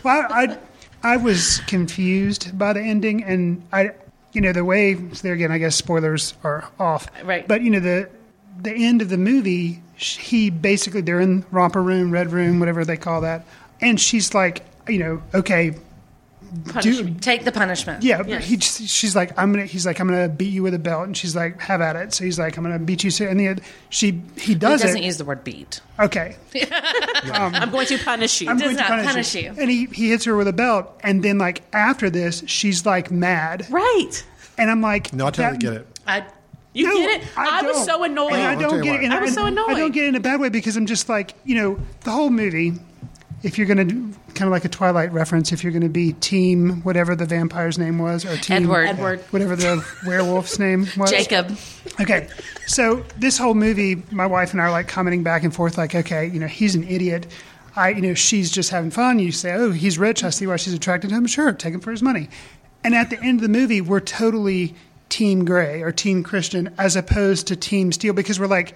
[0.05, 0.59] Well, I,
[1.05, 3.91] I, was confused by the ending, and I,
[4.33, 5.53] you know, the way there again.
[5.53, 7.47] I guess spoilers are off, Right.
[7.47, 8.09] But you know, the
[8.61, 12.97] the end of the movie, he basically they're in romper room, red room, whatever they
[12.97, 13.47] call that,
[13.81, 15.77] and she's like, you know, okay,
[16.65, 17.15] Punish do, me.
[17.15, 18.03] Take the punishment.
[18.03, 18.23] yeah.
[18.27, 18.45] Yes.
[18.45, 19.67] He, just- she's like, I'm gonna.
[19.67, 22.13] He's like, I'm gonna beat you with a belt, and she's like, have at it.
[22.13, 23.11] So he's like, I'm gonna beat you.
[23.11, 25.05] So and the, she he He does doesn't it.
[25.05, 25.81] use the word beat.
[25.99, 26.37] okay,
[27.33, 28.49] um, I'm going to punish you.
[28.51, 29.43] I'm Does going to punish, punish you.
[29.43, 29.55] you.
[29.59, 33.11] And he he hits her with a belt, and then like after this, she's like
[33.11, 34.25] mad, right.
[34.59, 35.87] and I'm like, No, I totally that- get it.
[36.07, 36.27] I,
[36.75, 37.29] You No, get it?
[37.39, 38.33] I, was so annoyed.
[38.33, 39.05] And I don't get it.
[39.05, 39.71] And I was so annoyed.
[39.71, 42.11] I don't get it in a bad way because I'm just like, you know, the
[42.11, 42.73] whole movie
[43.45, 46.15] if you're going to kind of like a Twilight reference, if you're going to be
[46.15, 48.87] team whatever the vampire's name was, or team Edward.
[48.87, 49.21] Edward.
[49.31, 51.57] whatever the werewolf's name was, Jacob.
[52.01, 52.29] Okay,
[52.67, 55.95] so this whole movie, my wife and I are like commenting back and forth, like,
[55.95, 57.27] okay, you know, he's an idiot.
[57.77, 59.19] I, you know, she's just having fun.
[59.19, 60.25] You say, oh, he's rich.
[60.25, 61.27] I see why she's attracted to him.
[61.27, 62.31] Sure, take him for his money.
[62.83, 64.75] And at the end of the movie, we're totally
[65.11, 68.75] Team Grey or Team Christian as opposed to Team Steele because we're like,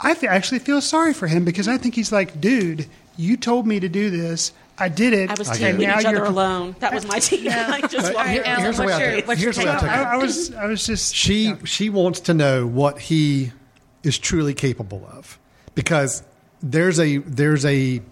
[0.00, 2.86] I actually feel sorry for him because I think he's like, dude,
[3.16, 4.52] you told me to do this.
[4.78, 5.30] I did it.
[5.30, 6.76] I was and team leave now each other you're- alone.
[6.80, 7.48] That was my team.
[7.50, 8.60] I just walked here- around.
[8.60, 9.38] here's the way I your- take it.
[9.38, 10.06] Here's the way I take take I, it.
[10.06, 13.52] I was, I was just she she wants to know what he
[14.02, 15.38] is truly capable of
[15.74, 16.22] because
[16.62, 18.02] there's a there's a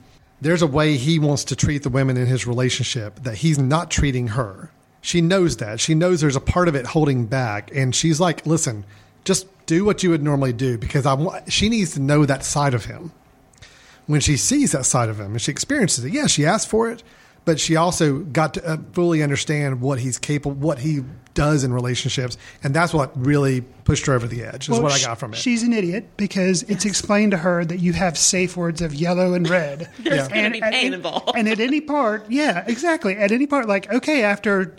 [0.41, 3.91] there's a way he wants to treat the women in his relationship that he's not
[3.91, 4.71] treating her.
[5.03, 5.81] She knows that.
[5.81, 8.85] She knows there's a part of it holding back and she's like, "Listen,
[9.25, 12.43] just do what you would normally do because I want she needs to know that
[12.43, 13.13] side of him."
[14.07, 16.91] When she sees that side of him and she experiences it, yeah, she asked for
[16.91, 17.03] it,
[17.45, 21.03] but she also got to uh, fully understand what he's capable, what he
[21.35, 24.65] does in relationships, and that's what really pushed her over the edge.
[24.65, 25.37] Is Well, what I got from it.
[25.37, 29.35] She's an idiot because it's explained to her that you have safe words of yellow
[29.35, 29.91] and red.
[29.99, 31.33] There's gonna be at pain any- involved.
[31.37, 33.17] And at any part, yeah, exactly.
[33.17, 34.77] At any part, like, okay, after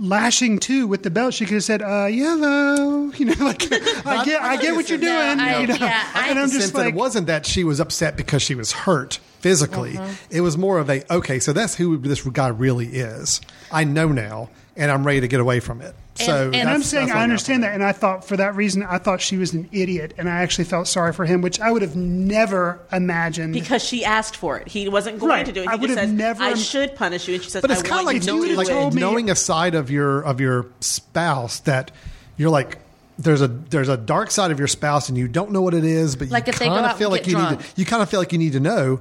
[0.00, 3.10] lashing two with the belt, she could have said, uh, yellow.
[3.20, 3.62] You know, like,
[4.06, 5.12] I get, I get what you're doing.
[5.12, 5.74] I- you know?
[5.74, 8.40] yeah, I- and I'm just sense that like, it wasn't that she was upset because
[8.40, 9.98] she was hurt physically.
[10.30, 13.40] It was more of a okay, so that's who this guy really is.
[13.72, 15.94] I know now, and I'm ready to get away from it.
[16.14, 18.54] So, and and that's- I'm saying that's I understand that, and I thought for that
[18.54, 21.60] reason I thought she was an idiot, and I actually felt sorry for him, which
[21.60, 23.54] I would have never imagined.
[23.54, 24.68] because she asked for it.
[24.68, 25.46] He wasn't going Right.
[25.46, 25.68] to do it.
[25.68, 27.70] I He would just have says, never- "I should punish you," and she says, But
[27.70, 30.20] it's kind of like you to knowing, like told me- knowing a side of your
[30.20, 31.90] of your spouse that
[32.36, 32.78] you're like.
[33.18, 35.84] There's a there's a dark side of your spouse, and you don't know what it
[35.84, 37.42] is, but Like you if they go kind out of feel like get you need
[37.48, 37.60] drunk.
[37.60, 39.00] to, you kind of feel like you need to know,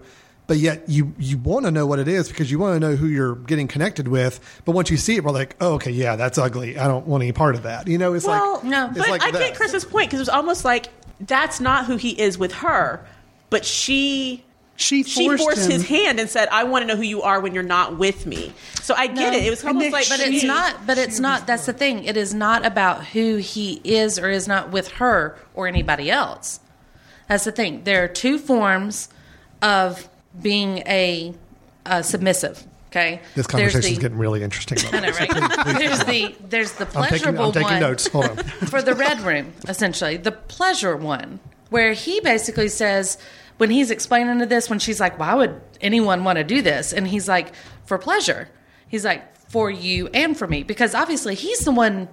[0.49, 2.95] but yet you you want to know what it is because you want to know
[2.95, 4.61] who you're getting connected with.
[4.65, 6.77] But once you see it, we're like, oh, okay, yeah, that's ugly.
[6.77, 7.87] I don't want any part of that.
[7.87, 8.41] You know, it's like.
[8.41, 8.87] well, like no.
[8.87, 9.39] it's but like I that.
[9.39, 10.87] get Chris's point because it was almost like
[11.21, 13.05] that's not who he is with her,
[13.51, 14.43] but she.
[14.75, 15.71] she She forced, forced him.
[15.71, 18.25] his hand and said, "I want to know who you are when you're not with
[18.25, 19.37] me." So I get No.
[19.37, 19.45] it.
[19.45, 20.87] It was And almost like, But She- it's not.
[20.87, 21.45] But it's not.
[21.45, 22.05] That's the thing.
[22.05, 26.59] It is not about who he is or is not with her or anybody else.
[27.27, 27.83] That's the thing.
[27.83, 29.09] There are two forms
[29.61, 30.08] of
[30.41, 31.33] being a,
[31.85, 32.65] uh submissive.
[32.89, 33.21] Okay.
[33.35, 34.77] This conversation is getting really interesting.
[34.93, 35.29] I know, right?
[35.77, 38.07] there's the there's the I'm taking, I'm taking one notes.
[38.07, 38.37] Hold on.
[38.67, 43.19] for the red room, essentially the pleasure one, where he basically says
[43.57, 46.91] when he's explaining to this, when she's like, "Why would anyone want to do this?"
[46.91, 47.53] and he's like,
[47.85, 48.49] "For pleasure."
[48.87, 52.07] He's like, "For you and for me," because obviously he's the one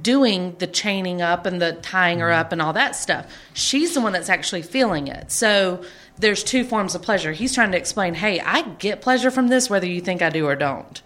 [0.00, 3.26] doing the chaining up and the tying her up and all that stuff.
[3.52, 5.30] She's the one that's actually feeling it.
[5.30, 5.84] So
[6.18, 7.32] there's two forms of pleasure.
[7.32, 10.46] He's trying to explain, hey, I get pleasure from this whether you think I do
[10.46, 11.00] or don't.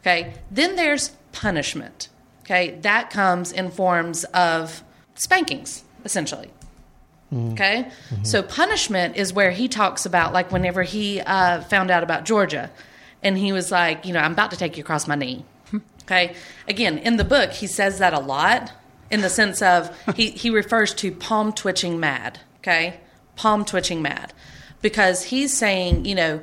[0.00, 0.34] Okay.
[0.50, 2.08] Then there's punishment.
[2.42, 2.78] Okay.
[2.82, 4.82] That comes in forms of
[5.14, 6.50] spankings, essentially.
[7.32, 7.90] Okay.
[8.22, 12.70] So punishment is where he talks about, like, whenever he uh, found out about Georgia
[13.24, 15.44] and he was like, you know, I'm about to take you across my knee.
[16.04, 16.34] Okay.
[16.68, 18.72] Again, in the book, he says that a lot
[19.10, 22.40] in the sense of he, he refers to palm twitching mad.
[22.58, 23.00] Okay.
[23.36, 24.32] Palm twitching mad.
[24.82, 26.42] Because he's saying, you know,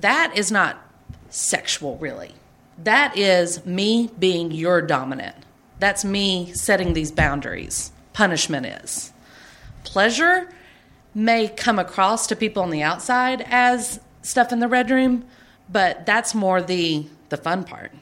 [0.00, 0.78] that is not
[1.30, 2.34] sexual, really.
[2.82, 5.36] That is me being your dominant.
[5.78, 7.92] That's me setting these boundaries.
[8.12, 9.12] Punishment is.
[9.84, 10.48] Pleasure
[11.14, 15.24] may come across to people on the outside as stuff in the red room,
[15.70, 17.92] but that's more the the fun part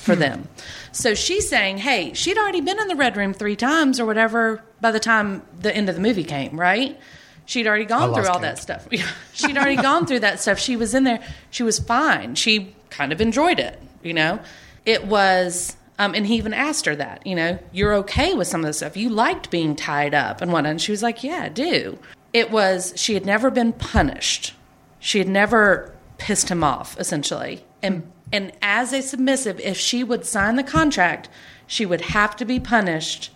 [0.00, 0.48] for them.
[0.92, 4.62] So she's saying, hey, she'd already been in the red room three times or whatever
[4.80, 6.98] by the time the end of the movie came, right?
[7.46, 8.42] She'd already gone through all count.
[8.42, 8.88] that stuff.
[9.32, 10.58] She'd already gone through that stuff.
[10.58, 11.20] She was in there.
[11.50, 12.34] She was fine.
[12.34, 14.38] She kind of enjoyed it, you know?
[14.86, 18.60] It was, um, and he even asked her that, you know, you're okay with some
[18.60, 18.96] of the stuff.
[18.96, 20.70] You liked being tied up and whatnot.
[20.70, 21.98] And she was like, yeah, I do.
[22.32, 24.54] It was, she had never been punished.
[25.00, 27.64] She had never pissed him off, essentially.
[27.82, 31.28] And, and as a submissive, if she would sign the contract,
[31.66, 33.30] she would have to be punished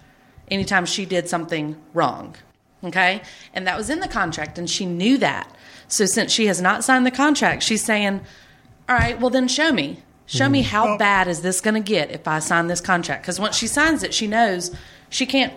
[0.50, 2.36] anytime she did something wrong.
[2.82, 3.22] Okay?
[3.52, 5.50] And that was in the contract, and she knew that.
[5.88, 8.20] So since she has not signed the contract, she's saying,
[8.88, 10.02] All right, well, then show me.
[10.26, 10.70] Show me mm-hmm.
[10.70, 13.22] how Well- bad is this going to get if I sign this contract?
[13.22, 14.74] Because once she signs it, she knows
[15.10, 15.52] she can't.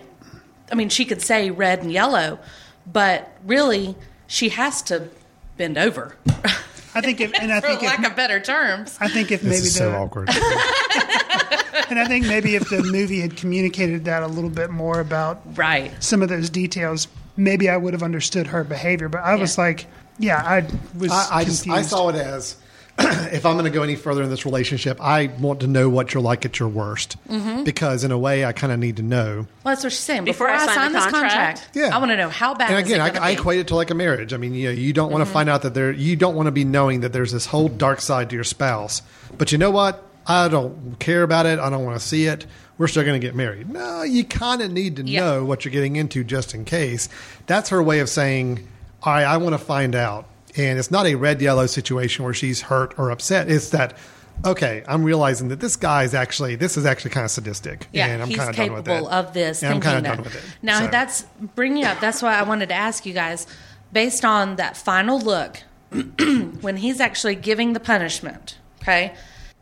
[0.70, 2.38] I mean, she could say red and yellow,
[2.86, 5.08] but really, she has to
[5.56, 6.16] bend over,
[6.94, 8.96] I think if, and I for think lack if, of better terms.
[9.00, 10.28] I think if This maybe is so awkward.
[11.90, 15.40] and I think maybe if the movie had communicated that a little bit more about
[15.56, 15.92] Right.
[16.02, 19.08] some of those details, maybe I would have understood her behavior.
[19.08, 19.86] But I was like,
[20.18, 20.66] Yeah, I
[20.98, 21.68] was I, I just.
[21.68, 22.56] I saw it as
[23.32, 26.12] if I'm going to go any further in this relationship, I want to know what
[26.14, 27.64] you're like at your worst Mhm.
[27.64, 29.46] because in a way I kind of need to know.
[29.64, 30.24] Well, that's what she's saying.
[30.24, 31.32] Before Before, I I sign sign this contract.
[31.32, 31.94] contract, Yeah.
[31.94, 33.76] I want to know how bad and is again, it I, I equate it to
[33.76, 34.32] like a marriage.
[34.32, 35.32] I mean, you, you don't want to Mhm.
[35.32, 35.92] find out that there.
[35.92, 39.02] You don't want to be knowing that there's this whole dark side to your spouse.
[39.36, 40.02] But you know what?
[40.26, 41.58] I don't care about it.
[41.58, 42.46] I don't want to see it.
[42.78, 43.70] We're still going to get married.
[43.70, 47.08] No, you kind of need to know what you're getting into just in case.
[47.46, 48.66] That's her way of saying,
[49.02, 50.26] "All right, I want to find out."
[50.58, 53.50] And it's not a red yellow situation where she's hurt or upset.
[53.50, 53.96] It's that.
[54.44, 58.06] Okay, I'm realizing that this guy is actually this is actually kind of sadistic, Yeah,
[58.06, 58.90] and I'm he's kind of done with it.
[58.90, 59.62] capable of this.
[59.64, 60.14] And I'm kind of that.
[60.16, 60.42] done with it.
[60.62, 61.22] Now So- that's
[61.56, 61.98] bringing up.
[62.00, 63.46] That's why I wanted to ask you guys,
[63.92, 65.58] based on that final look,
[66.60, 68.58] when he's actually giving the punishment.
[68.82, 69.12] Okay,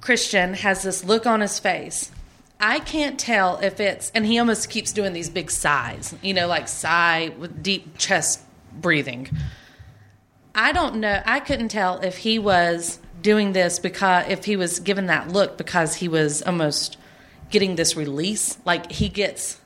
[0.03, 2.11] Christian has this look on his face.
[2.61, 6.15] I can't tell if it's, and he almost keeps doing these big sighs.
[6.23, 8.41] You know, like sigh with deep chest
[8.75, 9.31] breathing.
[10.57, 11.23] I don't know.
[11.25, 15.57] I couldn't tell if he was doing this because if he was given that look
[15.59, 16.97] because he was almost
[17.51, 18.57] getting this release.
[18.65, 19.61] Like he gets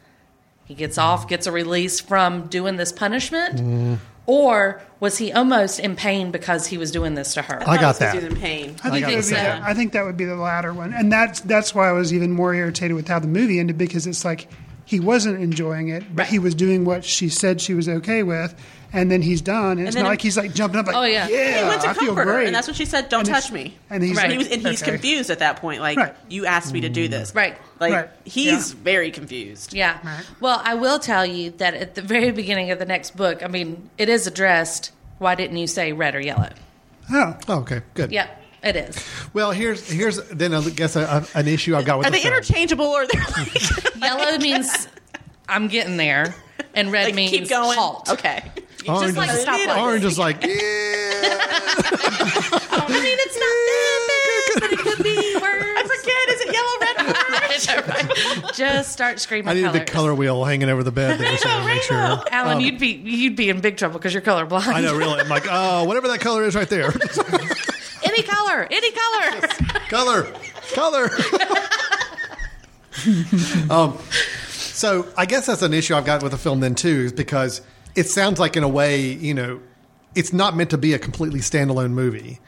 [0.64, 3.98] he gets off, gets a release from doing this punishment, Mm.
[4.26, 7.62] or was he almost in pain because he was doing this to her?
[7.68, 8.14] I got that.
[8.22, 8.76] In pain.
[8.84, 10.72] I think, got that would the be the, I think that would be the latter
[10.72, 13.78] one, and that's that's why I was even more irritated with how the movie ended
[13.78, 14.48] because it's like
[14.90, 18.56] he wasn't enjoying it, but he was doing what she said she was okay with,
[18.92, 21.04] and then he's done, and, it's not it- like he's like jumping up like, Oh,
[21.04, 21.28] yeah.
[21.28, 23.08] yeah, he went to I feel comfort her, great, and that's what she said.
[23.08, 23.78] Don't And touch me.
[23.88, 24.90] and he's and like, he was, and he's okay.
[24.90, 25.80] confused at that point.
[25.80, 26.14] Like Right.
[26.28, 27.56] you asked me to do this, Right.
[27.78, 28.08] Like Right.
[28.24, 29.74] he's very confused.
[29.74, 29.98] Yeah.
[30.40, 33.46] Well, I will tell you that at the very beginning of the next book, I
[33.46, 34.90] mean, it is addressed.
[35.18, 36.48] Why didn't you say red or yellow?
[37.12, 38.10] Oh, okay, good.
[38.10, 38.26] Yeah,
[38.62, 39.04] it is.
[39.32, 42.16] Well, here's here's then I guess a, a, an issue I've got with Are the
[42.16, 42.34] they film.
[42.34, 44.88] interchangeable or they're like Yellow means
[45.48, 46.34] I'm getting there,
[46.74, 47.76] and red Like, means keep going?
[47.78, 48.08] halt.
[48.10, 48.42] Okay.
[48.88, 49.78] Orange, like is, stoplights.
[49.82, 50.48] orange is like, yeah.
[52.72, 55.76] I mean, it's not that bad, but it could be worse.
[55.76, 56.28] I forget.
[56.30, 58.56] Is it yellow, red, or orange?
[58.56, 59.48] Just start screaming.
[59.48, 59.80] I needed colors.
[59.86, 61.96] the color wheel hanging over the bed there so to make sure.
[62.30, 64.66] Alan, Um, you'd be you'd be in big trouble because you're colorblind.
[64.68, 65.20] I know, really.
[65.20, 66.90] I'm like, oh, whatever that color is right there.
[68.20, 69.48] Any color, any color.
[69.88, 70.24] color,
[70.74, 71.10] color.
[73.70, 73.98] um,
[74.48, 77.62] so I guess that's an issue I've got with the film then too, is because
[77.94, 79.60] it sounds like in a way, you know,
[80.14, 82.40] it's not meant to be a completely standalone movie.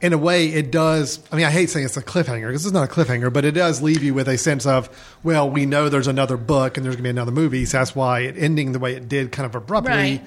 [0.00, 1.20] In a way, it does.
[1.30, 3.52] I mean, I hate saying it's a cliffhanger because it's not a cliffhanger, but it
[3.52, 4.90] does leave you with a sense of,
[5.22, 7.64] well, we know there's another book and there's going to be another movie.
[7.66, 10.22] So that's why it ending the way it did, kind of abruptly, Right.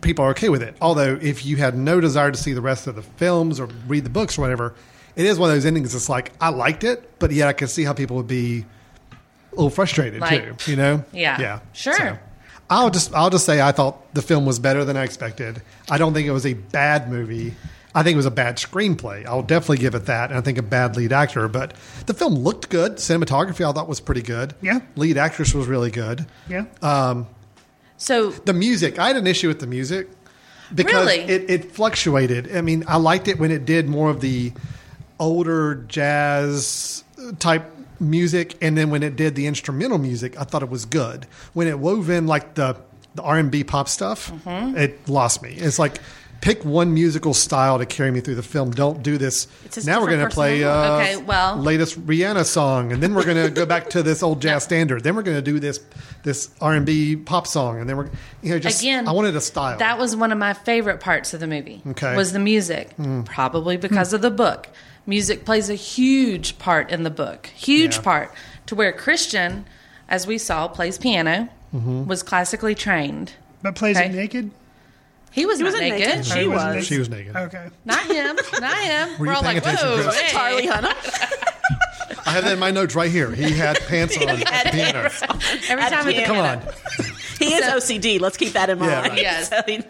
[0.00, 0.76] People are okay with it.
[0.80, 4.04] Although, if you had no desire to see the rest of the films or read
[4.04, 4.74] the books or whatever,
[5.16, 7.68] it is one of those endings It's like, I liked it, but yet I can
[7.68, 8.64] see how people would be
[9.52, 10.70] a little frustrated Like- too.
[10.70, 11.04] You know?
[11.12, 11.40] Yeah.
[11.40, 11.60] Yeah.
[11.72, 11.94] Sure.
[11.94, 12.18] So,
[12.72, 15.60] I'll just I'll just say I thought the film was better than I expected.
[15.90, 17.54] I don't think it was a bad movie.
[17.92, 19.26] I think it was a bad screenplay.
[19.26, 20.30] I'll definitely give it that.
[20.30, 21.74] And I think a bad lead actor, but
[22.06, 22.98] the film looked good.
[22.98, 24.54] Cinematography I thought was pretty good.
[24.62, 24.78] Yeah.
[24.94, 26.24] Lead actress was really good.
[26.48, 26.66] yeah.
[26.80, 27.26] Um,
[28.00, 30.08] So the music, I had an issue with the music
[30.74, 31.20] because Really?
[31.20, 32.56] it, it fluctuated.
[32.56, 34.52] I mean, I liked it when it did more of the
[35.18, 37.04] older jazz
[37.38, 37.64] type
[38.00, 41.26] music, and then when it did the instrumental music, I thought it was good.
[41.52, 42.76] When it wove in like the
[43.16, 44.76] the R and B pop stuff, Mm-hmm.
[44.78, 45.52] it lost me.
[45.56, 45.98] It's like.
[46.40, 48.70] Pick one musical style to carry me through the film.
[48.70, 49.46] Don't do this.
[49.84, 50.70] Now we're going to play uh.
[50.96, 54.40] Okay, well- latest Rihanna song, and then we're going to go back to this old
[54.40, 55.02] jazz standard.
[55.02, 55.80] Then we're going to do this
[56.22, 58.08] this R and B pop song, and then we're
[58.42, 59.76] you know just Again, I wanted a style.
[59.78, 61.82] That was one of my favorite parts of the movie.
[61.88, 62.16] Okay.
[62.16, 62.96] Was the music.
[62.96, 63.26] Mm.
[63.26, 64.68] Probably because of the book.
[65.06, 67.46] Music plays a huge part in the book.
[67.54, 68.02] Huge Yeah.
[68.02, 68.34] part.
[68.66, 69.66] To where Christian,
[70.08, 72.06] as we saw, plays piano, Mhm.
[72.06, 73.32] was classically trained.
[73.62, 74.06] But plays Okay.
[74.06, 74.50] it naked?
[75.32, 76.08] He was He not wasn't naked.
[76.08, 76.26] naked.
[76.26, 76.74] She wasn't was.
[76.74, 76.84] naked?
[76.86, 77.36] she was naked.
[77.36, 77.68] Okay.
[77.84, 78.36] Not him.
[78.60, 79.08] Not him.
[79.10, 80.20] Were We're you all paying like, attention, whoa, Chris?
[80.20, 80.28] hey.
[80.32, 81.46] Charlie Hunnam.
[82.26, 83.30] I have that in my notes right here.
[83.30, 84.98] He had pants on He had piano.
[85.28, 85.40] on.
[85.68, 86.26] Every At time it- piano.
[86.26, 86.74] Come on.
[87.38, 88.20] He is OCD.
[88.20, 88.90] Let's keep that in mind.
[88.90, 89.20] Yeah, right.
[89.20, 89.50] Yes.
[89.52, 89.82] So he-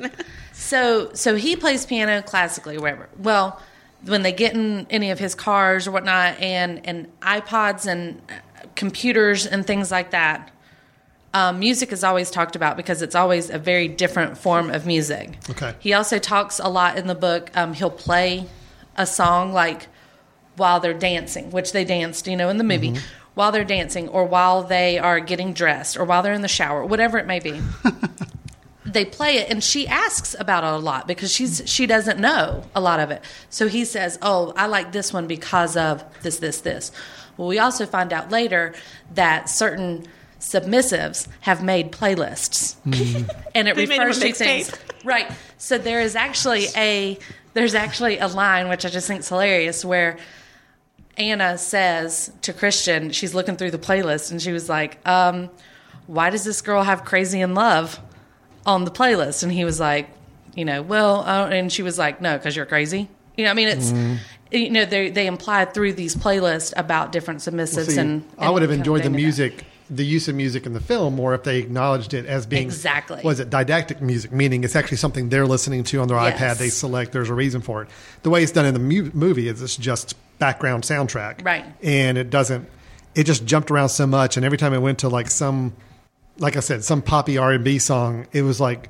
[0.53, 3.09] So so he plays piano classically wherever.
[3.19, 3.61] Well,
[4.05, 8.67] when they get in any of his cars or whatnot, and and iPods and uh,
[8.77, 10.51] computers and things like that,
[11.33, 15.39] um, music is always talked about because it's always a very different form of music.
[15.51, 15.75] Okay.
[15.79, 17.51] He also talks a lot in the book.
[17.57, 18.47] Um, he'll play
[18.97, 19.87] a song like
[20.57, 22.97] while they're dancing, which they danced, you know, in the movie.
[23.35, 26.85] While they're dancing, or while they are getting dressed, or while they're in the shower,
[26.85, 27.61] whatever it may be
[28.93, 32.65] they play it and she asks about it a lot because she's she doesn't know
[32.75, 36.39] a lot of it so he says oh i like this one because of this
[36.39, 36.91] this this
[37.37, 38.75] well we also find out later
[39.15, 40.07] that certain
[40.41, 42.77] submissives have made playlists,
[43.55, 44.73] and it They refers to things.
[45.05, 45.31] Right.
[45.59, 47.19] So there is actually a
[47.55, 50.19] there's actually a line which I just think is hilarious where
[51.17, 55.51] Ana says to Christian, she's looking through the playlist and she was like, um,
[56.07, 57.99] why does this girl have Crazy in Love
[58.65, 59.43] on the playlist?
[59.43, 60.09] And he was like,
[60.55, 63.09] you know, well, uh, and she was like, no, because you're crazy.
[63.37, 63.93] You know, I mean, it's,
[64.51, 68.63] you know, they, they imply through these playlists about different submissives See, and, I would
[68.63, 69.19] have enjoyed the kind that.
[69.19, 72.63] music, the use of music in the film or if they acknowledged it as being
[72.63, 73.21] Exactly.
[73.25, 76.39] Was it diegetic music, meaning it's actually something they're listening to on their Yes.
[76.41, 76.59] iPad.
[76.59, 77.13] They select.
[77.13, 77.89] There's a reason for it.
[78.23, 81.65] The way it's done in the mu- movie is it's just background soundtrack, Right.
[81.83, 82.69] And it doesn't.
[83.15, 85.73] It just jumped around so much, and every time it went to like some,
[86.39, 88.89] like I said, some poppy R and B song, it was like.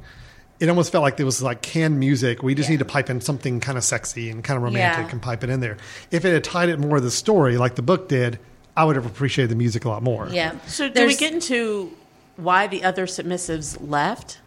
[0.60, 2.42] It almost felt like there was like canned music.
[2.42, 2.72] We just Yeah.
[2.74, 5.12] need to pipe in something kind of sexy and kind of romantic Yeah.
[5.12, 5.78] and pipe it in there.
[6.10, 8.38] If it had tied it more to the story, like the book did,
[8.80, 10.26] I would have appreciated the music a lot more.
[10.30, 10.58] Yeah.
[10.66, 11.92] So, do we There's- get into
[12.36, 14.38] why the other submissives left?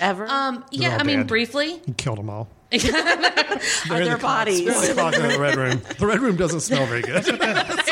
[0.00, 0.26] Ever?
[0.26, 1.26] Um, yeah, all I mean, dead.
[1.28, 1.80] briefly.
[1.86, 2.48] He killed them all.
[2.72, 2.78] Are
[4.04, 4.64] their bodies?
[4.64, 5.82] They're locked in the red room.
[5.98, 7.24] The red room doesn't smell very good.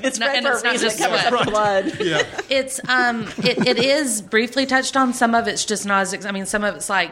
[0.00, 0.88] It's not- red and for it's not reason.
[0.88, 1.32] just It covers sweat.
[1.34, 2.00] up the blood.
[2.00, 2.22] yeah.
[2.48, 5.12] It's um, it, it is briefly touched on.
[5.12, 6.14] Some of it's just not as.
[6.14, 7.10] ex- I mean, some of it's like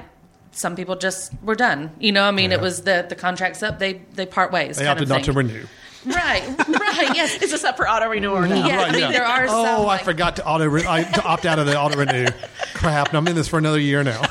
[0.52, 1.90] some people just were done.
[2.00, 3.78] You know, I mean, it was the the contracts up.
[3.78, 4.78] They they part ways.
[4.78, 5.36] They kind opted of not to thing.
[5.48, 5.66] renew.
[6.06, 7.16] Right, right.
[7.16, 7.42] Yes.
[7.42, 8.54] Is this up for auto renewal or no?
[8.54, 9.80] Yeah, I mean, there are oh, some.
[9.80, 12.26] Oh, like- I forgot to auto re- I, to opt out of the auto renew.
[12.74, 13.12] Crap!
[13.12, 14.22] I'm in this for another year now.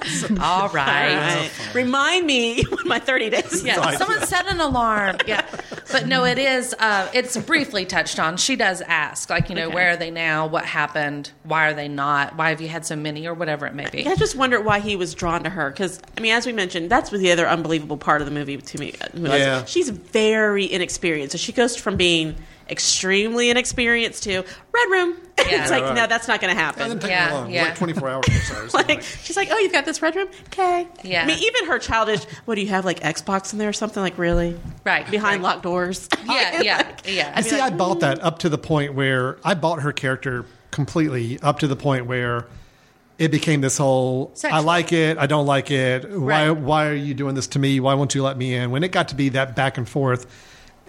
[0.40, 1.14] All All right.
[1.16, 1.50] right.
[1.74, 3.98] Remind me when my 30 days is Yeah, Right.
[3.98, 5.16] someone set an alarm.
[5.26, 5.44] Yeah,
[5.92, 6.74] but no, it is.
[6.78, 8.36] Uh, it's briefly touched on.
[8.36, 9.74] She does ask, like, you know, Okay.
[9.74, 10.46] where are they now?
[10.46, 11.30] What happened?
[11.44, 12.36] Why are they not?
[12.36, 14.06] Why have you had so many, or whatever it may be?
[14.06, 16.90] I just wondered why he was drawn to her because I mean, as we mentioned,
[16.90, 18.94] that's the other unbelievable part of the movie to me.
[19.14, 19.64] was Yeah.
[19.64, 22.36] she's very inexperienced, so she goes from being
[22.70, 24.38] extremely inexperienced to
[24.72, 25.16] red room.
[25.40, 25.62] Yeah.
[25.62, 25.94] it's like Right.
[25.94, 26.90] no, that's not going to happen.
[26.98, 27.50] didn't Yeah, long.
[27.50, 27.64] yeah.
[27.64, 28.54] Like 24 hours or so.
[28.68, 30.86] so Like like- she's like, oh, you've got this red room, okay.
[31.02, 31.22] Yeah.
[31.22, 32.24] I mean, even her childish.
[32.44, 34.02] What do you have like Xbox in there or something?
[34.02, 34.60] Like really?
[34.84, 35.54] Right, behind right.
[35.54, 36.08] locked doors.
[36.26, 37.32] Yeah, yeah, yeah.
[37.34, 37.58] I see.
[37.58, 38.24] I bought that mm.
[38.24, 42.46] up to the point where I bought her character completely up to the point where
[43.18, 44.58] it became this whole Sexual.
[44.60, 46.08] I like it, I don't like it.
[46.10, 46.50] Why Right.
[46.50, 47.80] why are you doing this to me?
[47.80, 48.70] Why won't you let me in?
[48.70, 50.26] When it got to be that back and forth,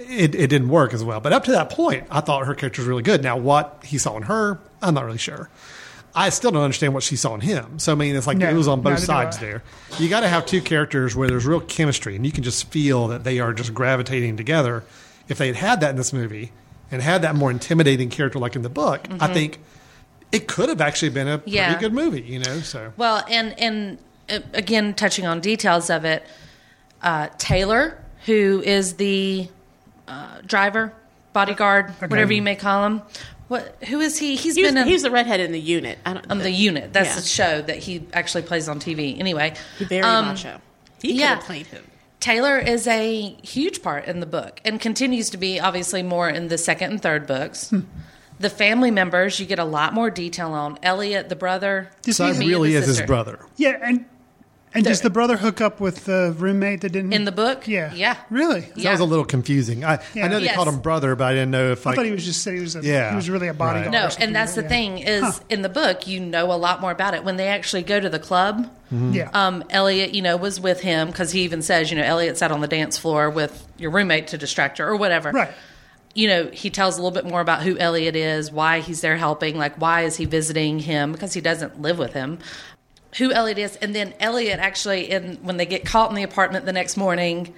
[0.10, 1.20] it, it didn't work as well.
[1.20, 3.22] But up to that point, I thought her character was really good.
[3.24, 5.49] Now what he saw in her, I'm not really sure.
[6.14, 7.80] I still don't understand what she saw in him.
[7.80, 9.64] So I mean, it's like No, it was on both sides there.
[9.97, 13.08] You got to have two characters where there's real chemistry, and you can just feel
[13.08, 14.84] that they are just gravitating together.
[15.30, 16.52] If they had had that in this movie
[16.91, 19.60] and had that more intimidating character like in the book, I think
[20.34, 21.68] it could have actually been a Yeah.
[21.68, 22.22] pretty good movie.
[22.24, 23.97] You know, so Well, and and
[24.30, 26.26] uh, again, touching on details of it,
[27.02, 29.47] uh, Taylor, who is the
[30.12, 30.93] uh, driver,
[31.34, 33.01] bodyguard, whatever you may call him.
[33.47, 33.76] What?
[33.89, 34.36] Who is he?
[34.36, 35.99] He's He was, been in, he was the redhead in the unit.
[36.05, 36.32] I don't.
[36.32, 36.93] on the unit.
[36.93, 37.16] That's Yeah.
[37.16, 39.20] the show that he actually plays on TV.
[39.20, 40.62] Anyway, very um, macho.
[41.01, 41.36] He could yeah.
[41.36, 41.84] have played him.
[42.20, 46.47] Taylor is a huge part in the book and continues to be obviously more in
[46.49, 47.74] the second and third books.
[48.39, 50.78] The family members you get a lot more detail on.
[50.84, 53.39] Elliot, the brother, This so he- it me, really the is his brother.
[53.57, 54.05] Yeah, and
[54.74, 57.67] and does the brother hook up with the roommate that didn't in the book.
[57.67, 58.61] Yeah, yeah, really.
[58.78, 59.84] That was a little confusing.
[59.84, 60.55] I, I know they Yes.
[60.55, 62.53] called him brother, but I didn't know if I like thought he was just said
[62.53, 63.88] he was a, Yeah, he was really a bodyguard.
[63.88, 63.91] right.
[64.03, 64.67] No, something, and that's the yeah.
[64.69, 65.32] thing is Huh.
[65.49, 68.09] in the book you know a lot more about it when they actually go to
[68.09, 68.69] the club.
[68.91, 69.30] Yeah.
[69.34, 72.51] Um, Elliot, you know, was with him because he even says, you know, Elliot sat
[72.51, 75.32] on the dance floor with your roommate to distract her or whatever.
[75.32, 75.51] right.
[76.13, 79.15] You know, he tells a little bit more about who Elliot is, why he's there
[79.15, 82.39] helping, like why is he visiting him because he doesn't live with him.
[83.18, 86.66] Who Elliot is, and then Elliot actually, in when they get caught in the apartment
[86.66, 87.53] the next morning,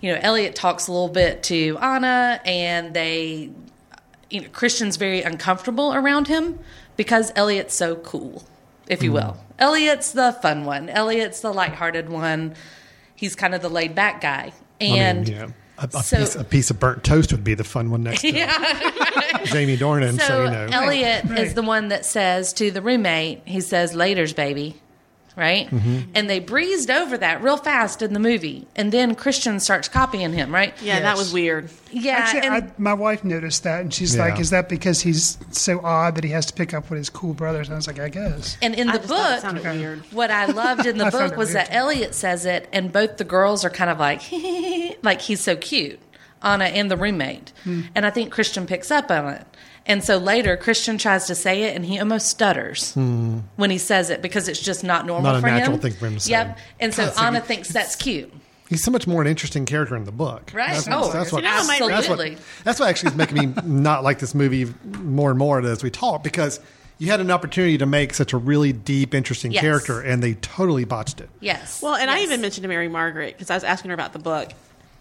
[0.00, 3.50] you know, Elliot talks a little bit to Ana, and they
[4.30, 6.58] you know, Christian's very uncomfortable around him
[6.96, 8.44] because Elliot's so cool,
[8.88, 9.28] if you mm-hmm.
[9.28, 9.36] will.
[9.58, 10.88] Elliot's the fun one.
[10.88, 12.54] Elliot's the lighthearted one.
[13.14, 14.52] He's kind of the laid back guy.
[14.80, 15.48] And I mean, yeah,
[15.78, 18.20] a, a, so- piece, a piece of burnt toast would be the fun one next
[18.22, 18.30] to
[19.44, 20.18] Jamie Dornan.
[20.18, 23.60] So, so you know, Elliot Right, is the one that says to the roommate, he
[23.60, 24.76] says, "Later's, baby."
[25.36, 26.12] Right, Mm-hmm.
[26.14, 30.32] and they breezed over that real fast in the movie, and then Christian starts copying
[30.32, 30.50] him.
[30.54, 31.68] Right, Yeah, that was weird.
[31.90, 34.22] yeah, Actually, and- I, my wife noticed that, and she's Yeah.
[34.24, 37.10] like, "Is that because he's so odd that he has to pick up with his
[37.10, 39.34] cool brothers?" And I was like, "I guess." and in I the just thought it
[39.34, 39.98] book, sounded weird.
[40.10, 41.68] What I loved in the book was that.
[41.70, 44.22] Elliot says it, and both the girls are kind of like,
[45.02, 46.00] like he's so cute,
[46.40, 47.52] Ana and the roommate.
[47.64, 47.82] Hmm.
[47.94, 49.46] And I think Christian picks up on it.
[49.88, 54.10] And so later, Christian tries to say it, and he almost stutters when he says
[54.10, 55.34] it because it's just not normal Hmm.
[55.34, 55.80] Not a for natural him.
[55.82, 56.30] thing for him to say.
[56.32, 56.58] Yep.
[56.80, 58.32] And so God, so Ana thinks that's cute.
[58.68, 60.50] he's so much more an interesting character in the book.
[60.52, 60.70] Right.
[60.72, 62.36] That's, Oh, that's what, you know, my- that's what, absolutely.
[62.64, 65.90] that's what actually is making me not like this movie more and more as we
[65.90, 66.58] talk because
[66.98, 69.60] You had an opportunity to make such a really deep, interesting Yes.
[69.60, 71.28] character, and they totally botched it.
[71.40, 71.82] Yes.
[71.82, 74.18] Well, and I even mentioned to Mary Margaret because I was asking her about the
[74.18, 74.48] book.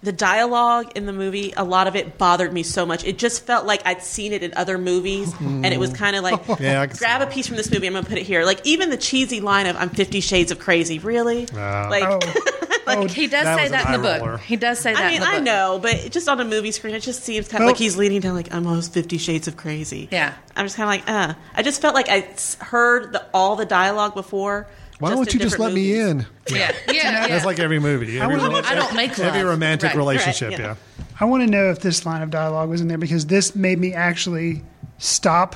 [0.05, 3.03] The dialogue in the movie, a lot of it bothered me so much.
[3.03, 6.23] It just felt like I'd seen it in other movies, and it was kind of
[6.23, 7.87] like, Yeah, I can see grab a piece from this movie.
[7.87, 8.45] I'm going to put it here.
[8.45, 11.47] Like even the cheesy line of "I'm Fifty Shades of Crazy." Really?
[11.51, 12.19] Uh, like, Oh,
[12.87, 14.21] oh, He does That say that in the book.
[14.21, 14.37] roller.
[14.37, 15.35] He does say that I mean, in the book.
[15.35, 17.77] I know, but just on a movie screen, it just seems kind of Well- like
[17.79, 20.07] he's leaning down, like I'm almost Fifty Shades of Crazy.
[20.11, 20.35] Yeah.
[20.55, 21.33] I'm just kind of like, uh.
[21.55, 22.27] I just felt like I
[22.63, 24.67] heard the, all the dialogue before.
[24.99, 26.25] Why just don't you just let different me in?
[26.49, 26.71] Yeah.
[26.87, 26.93] Yeah.
[26.93, 27.27] yeah.
[27.27, 28.19] That's like every movie.
[28.19, 29.27] Every, wanna- romantic- I don't make love.
[29.27, 30.51] every romantic Right, relationship.
[30.51, 30.65] right, yeah.
[30.99, 31.05] yeah.
[31.19, 33.79] I want to know if this line of dialogue was in there because this made
[33.79, 34.63] me actually
[34.97, 35.55] stop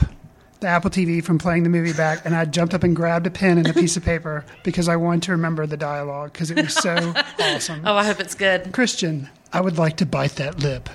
[0.59, 3.31] the Apple TV from playing the movie back, and I jumped up and grabbed a
[3.31, 6.57] pen and a piece of paper because I wanted to remember the dialogue because it
[6.57, 7.81] was so awesome.
[7.85, 8.73] Oh, I hope it's good.
[8.73, 10.89] Christian, I would like to bite that lip.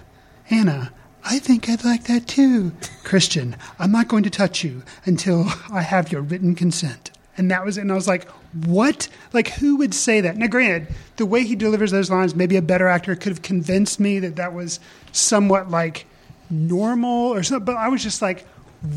[0.50, 0.92] Ana,
[1.24, 2.72] I think I'd like that too.
[3.04, 7.10] Christian, I'm not going to touch you until I have your written consent.
[7.36, 7.80] And that was it.
[7.80, 8.28] And I was like,
[8.66, 9.08] what?
[9.32, 10.36] Like, who would say that?
[10.36, 13.98] Now, granted, the way he delivers those lines, maybe a better actor could have convinced
[13.98, 14.78] me that that was
[15.12, 16.06] somewhat like
[16.50, 17.64] normal or something.
[17.64, 18.46] But I was just like,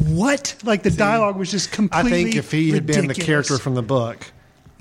[0.06, 0.56] what?
[0.64, 2.12] Like, the dialogue was just completely.
[2.12, 4.32] I think if he had been the character from the book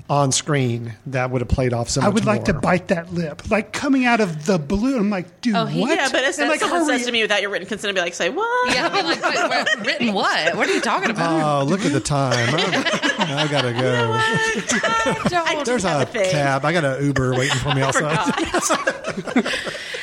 [0.09, 3.49] on screen, that would have played off so I would like to bite that lip,
[3.51, 4.97] like coming out of the blue.
[4.97, 5.89] I'm like, dude, Oh, he- what?
[5.97, 7.95] Yeah, but if And, that someone hurry- says to me without your written consent, I'd
[7.95, 8.73] be like, say what?
[8.73, 8.85] Yeah.
[8.87, 10.55] I'd be like, wait, wait, written what?
[10.55, 11.61] What are you talking about?
[11.61, 12.47] Oh, look at the time.
[12.55, 15.29] I, I gotta go.
[15.29, 15.65] Don't.
[15.65, 16.31] There's a thing.
[16.31, 16.63] cab.
[16.63, 19.43] I got an Uber waiting for me outside.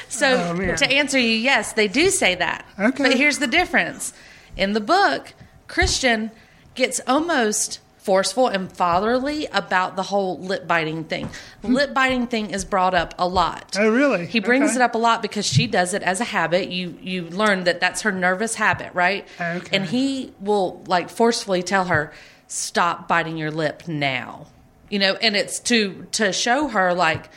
[0.08, 2.64] So Oh, to answer you, yes, they do say that.
[2.78, 3.02] Okay.
[3.04, 4.12] But here's the difference.
[4.56, 5.32] In the book,
[5.66, 6.30] Christian
[6.76, 11.26] gets almost forceful and fatherly about the whole lip biting thing.
[11.62, 13.74] Lip biting thing is brought up a lot.
[13.74, 13.82] Hmm.
[13.82, 14.26] Oh, really?
[14.26, 14.76] He brings Okay.
[14.76, 16.68] it up a lot because she does it as a habit.
[16.68, 19.26] You you learn that that's her nervous habit, right?
[19.40, 19.74] Okay.
[19.76, 22.12] And he will like forcefully tell her,
[22.46, 24.48] "Stop biting your lip now."
[24.90, 27.30] You know, and it's to to show her like,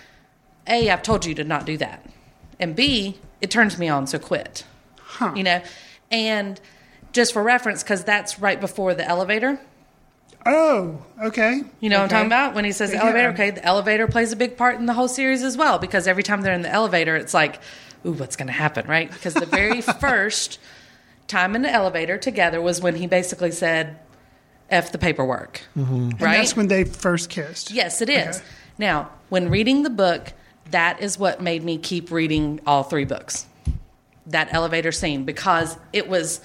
[0.68, 2.06] "A, I've told you to not do that."
[2.60, 4.66] And B, it turns me on, so quit.
[5.00, 5.32] Huh.
[5.34, 5.62] You know,
[6.12, 6.60] and
[7.14, 9.60] just for reference, because that's right before the elevator.
[10.50, 11.62] Oh, okay.
[11.82, 12.56] You know what I'm talking about?
[12.56, 13.04] When he says Yeah.
[13.04, 16.08] elevator, okay, the elevator plays a big part in the whole series as well because
[16.08, 17.60] every time they're in the elevator, it's like,
[18.06, 19.12] ooh, what's going to happen, right?
[19.12, 20.58] Because the very first
[21.28, 24.00] time in the elevator together was when he basically said,
[24.70, 25.62] F the paperwork.
[25.78, 25.94] Mm-hmm.
[25.94, 26.38] And Right?
[26.38, 27.72] that's when they first kissed.
[27.72, 28.38] Yes, it is.
[28.38, 28.46] Okay.
[28.78, 30.34] Now, when reading the book,
[30.72, 33.46] that is what made me keep reading all three books.
[34.28, 36.42] That elevator scene because it was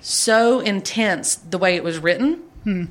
[0.00, 2.84] so intense the way it was written hmm.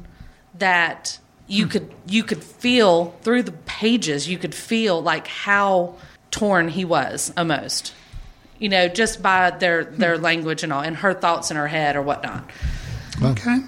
[0.59, 1.71] That you hmm.
[1.71, 5.95] could you could feel through the pages you could feel like how
[6.31, 7.93] torn he was almost
[8.59, 10.23] you know just by their their hmm.
[10.23, 12.49] language and all and her thoughts in her head or whatnot.
[13.21, 13.59] Okay.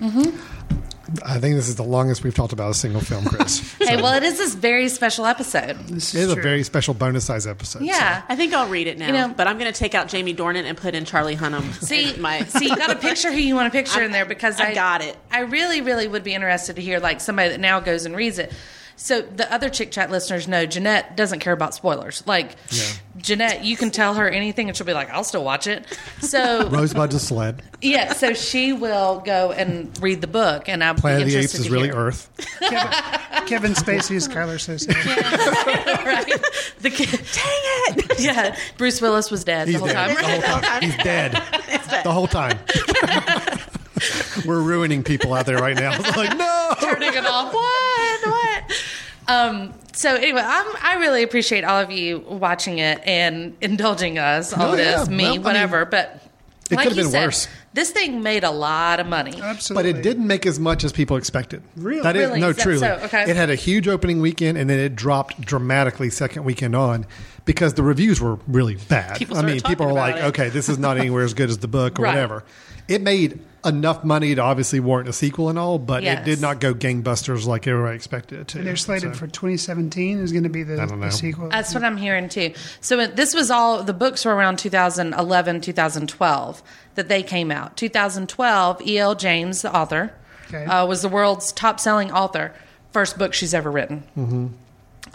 [0.00, 0.79] Mm-hmm.
[1.24, 3.60] I think this is the longest we've talked about a single film, Chris.
[3.80, 7.24] hey well it is this very special episode This It is a very special bonus
[7.24, 7.82] size episode.
[7.82, 9.06] yeah I think I'll read it now.
[9.06, 11.72] You know- but I'm going to take out Jamie Dornan and put in Charlie Hunnam.
[11.82, 14.24] See, my see, you got to picture who you want to picture I- in there
[14.26, 15.16] because I I, got it.
[15.30, 18.38] I really, really would be interested to hear like somebody that now goes and reads
[18.38, 18.52] it.
[19.02, 22.22] So the other Chick Chat listeners know Janette doesn't care about spoilers.
[22.26, 22.56] Like
[23.16, 25.86] Janette, you can tell her anything and she'll be like, "I'll still watch it."
[26.20, 27.62] So Rosebud's a sled.
[27.80, 31.54] yeah, so she will go and read the book, and I'm Planet of the Apes
[31.54, 31.96] is really hear.
[31.96, 32.28] Earth.
[32.60, 34.86] Kevin, Kevin Spacey is Keyser Söze.
[36.04, 36.44] right?
[36.80, 38.20] The kid, dang it!
[38.20, 40.14] Yeah, Bruce Willis was dead He's the whole dead.
[40.14, 40.40] time.
[40.42, 40.82] The whole time.
[40.82, 41.32] He's dead.
[42.04, 42.58] The whole time.
[44.46, 45.94] We're ruining people out there right now.
[45.98, 46.72] It's like, no.
[46.80, 47.52] turning it off.
[47.52, 48.09] What?
[49.30, 49.48] What?
[49.54, 54.52] Um, so anyway, I'm, I really appreciate all of you watching it and indulging us.
[54.52, 55.04] All Oh, it yeah.
[55.08, 55.84] me, Well, I mean, whatever.
[55.84, 56.22] but
[56.70, 57.48] it like could've you been said, worse.
[57.72, 59.40] This thing made a lot of money.
[59.40, 59.92] Absolutely.
[59.92, 61.62] But it didn't make as much as people expected.
[61.76, 62.02] Really?
[62.02, 62.40] That is, Really?
[62.40, 62.78] no, Is that truly.
[62.78, 63.00] so?
[63.04, 63.30] Okay.
[63.30, 67.06] It had a huge opening weekend, and then it dropped dramatically second weekend on
[67.44, 69.16] because the reviews were really bad.
[69.18, 70.24] People I mean, people were like, it.
[70.26, 72.14] "Okay, this is not anywhere as good as the book or Right.
[72.14, 72.44] whatever."
[72.88, 76.20] It made enough money to obviously warrant a sequel and all, but Yes.
[76.20, 78.58] it did not go gangbusters like everybody expected it to.
[78.58, 81.06] And they're slated So- for 2017 is going to be the, I don't know.
[81.06, 81.48] the sequel.
[81.50, 82.52] That's what I'm hearing too.
[82.80, 86.62] So this was all the books were around 2011, 2012
[86.94, 87.76] that they came out.
[87.76, 89.14] 2012, E.L.
[89.14, 90.12] James, the author,
[90.48, 90.64] Okay.
[90.64, 92.52] uh, was the world's top-selling author.
[92.92, 94.54] First book she's ever written.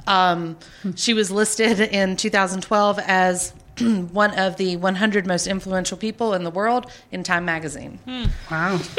[0.07, 0.57] Um,
[0.95, 3.53] she was listed in 2012 as
[4.11, 7.99] one of the 100 most influential people in the world in Time magazine.
[8.05, 8.25] Hmm.
[8.51, 8.79] wow.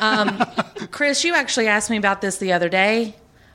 [0.00, 0.44] Um,
[0.90, 3.14] Chris, you actually asked me about this the other day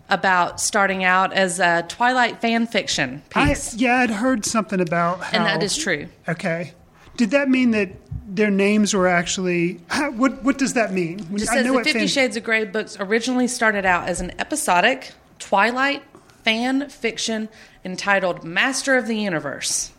[0.10, 5.20] about starting out as a Twilight fan fiction I, piece, yeah, I'd heard something about
[5.22, 5.38] how.
[5.38, 6.08] and that is true.
[6.30, 6.74] Okay.
[7.18, 7.90] Did that mean that
[8.26, 9.82] their names were actually?
[9.90, 11.20] How, what What does that mean?
[11.26, 14.32] When- Just says the Fifty fan- Shades of Grey books originally started out as an
[14.40, 16.04] episodic Twilight
[16.46, 17.50] fan fiction
[17.84, 19.92] entitled Master of the Universe.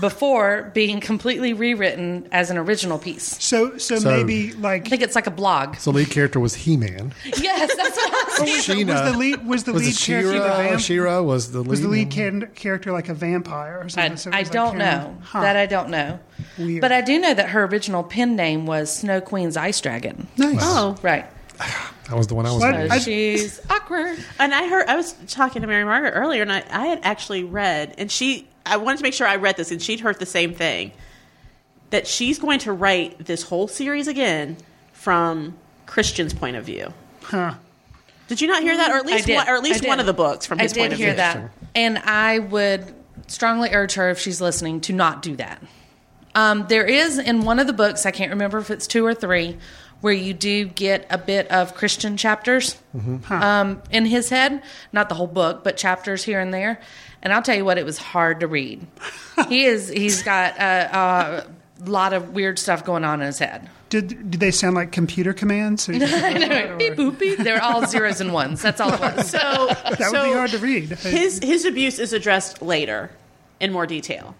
[0.00, 3.42] Before being completely rewritten as an original piece.
[3.42, 5.76] So, so, So- maybe like I think it's like a blog.
[5.76, 7.12] So the lead character was He Man.
[7.24, 8.86] yes, that's what I was thinking.
[8.88, 10.56] was the lead was the was lead it character the She-Ra?
[10.68, 11.68] vamp- She-Ra was the lead.
[11.68, 14.16] was the lead can- character like a vampire or I, something?
[14.16, 14.78] So it I was like don't him.
[14.78, 15.16] know.
[15.22, 15.40] Huh.
[15.42, 16.18] That I don't know.
[16.58, 16.80] Weird.
[16.80, 20.26] But I do know that her original pen name was Snow Queen's Ice Dragon.
[20.36, 20.58] nice.
[20.62, 21.26] Oh, Right.
[22.08, 22.60] That was the one I was.
[22.60, 22.74] What?
[22.74, 22.88] reading.
[22.90, 24.18] So I- she's awkward.
[24.38, 27.44] and I heard I was talking to Mary Margaret earlier, and I, I had actually
[27.44, 30.26] read, and she I wanted to make sure I read this, and she'd heard the
[30.26, 30.92] same thing
[31.90, 34.56] that she's going to write this whole series again
[34.92, 35.56] from
[35.86, 36.92] Christian's point of view.
[37.22, 37.54] Huh.
[38.26, 40.14] Did you not hear that, or at least one, or at least one of the
[40.14, 41.08] books from I his did point of view?
[41.08, 42.94] I did hear that, and I would
[43.26, 45.62] strongly urge her if she's listening to not do that.
[46.34, 49.14] Um, there is in one of the books, I can't remember if it's two or
[49.14, 49.58] three,
[50.00, 52.76] where you do get a bit of Christian chapters
[53.30, 54.62] um, in his head.
[54.92, 56.80] Not the whole book, but chapters here and there.
[57.24, 58.86] And I'll tell you what, it was hard to read.
[59.48, 59.88] he is.
[59.88, 61.46] He's got a,
[61.82, 63.68] a lot of weird stuff going on in his head.
[63.88, 65.88] Did did they sound like computer commands?
[65.88, 67.38] Or- Beep boop beep.
[67.38, 68.60] They're all zeros and ones.
[68.60, 69.30] That's all it was.
[69.30, 70.90] So that would so be hard to read.
[70.90, 73.10] His his abuse is addressed later
[73.60, 74.34] in more detail.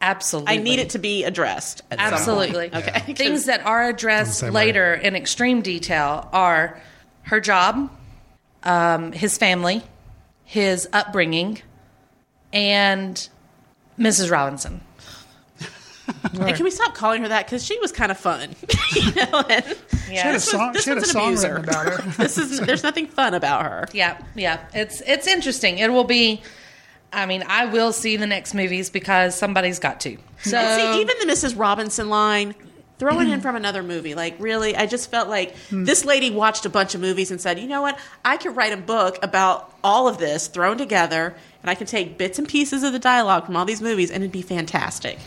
[0.00, 0.54] Absolutely.
[0.54, 1.82] I need it to be addressed.
[1.90, 2.70] At some Absolutely.
[2.70, 2.86] point.
[2.86, 3.12] Okay.
[3.14, 6.80] Things that are addressed same later in extreme detail are
[7.22, 7.90] her job,
[8.62, 9.82] um, his family,
[10.44, 11.62] his upbringing,
[12.52, 13.28] and
[13.98, 14.30] Mrs.
[14.30, 14.80] Robinson.
[16.32, 17.44] And can we stop calling her that?
[17.46, 18.54] Because she was kind of fun.
[18.96, 19.64] you know, and
[20.06, 21.56] she had a this was- song, she had a song abuser.
[21.56, 22.10] about her.
[22.22, 23.86] this is there's nothing fun about her.
[23.92, 24.64] Yeah, yeah.
[24.72, 25.78] It's it's interesting.
[25.78, 26.42] It will be.
[27.12, 30.16] I mean, I will see the next movies because somebody's got to.
[30.44, 31.58] So And see, even the Mrs.
[31.58, 32.54] Robinson line,
[32.98, 36.70] throwing in from another movie, like really, I just felt like this lady watched a
[36.70, 40.06] bunch of movies and said, you know what, I could write a book about all
[40.06, 43.56] of this thrown together, and I can take bits and pieces of the dialogue from
[43.56, 45.18] all these movies, and it'd be fantastic.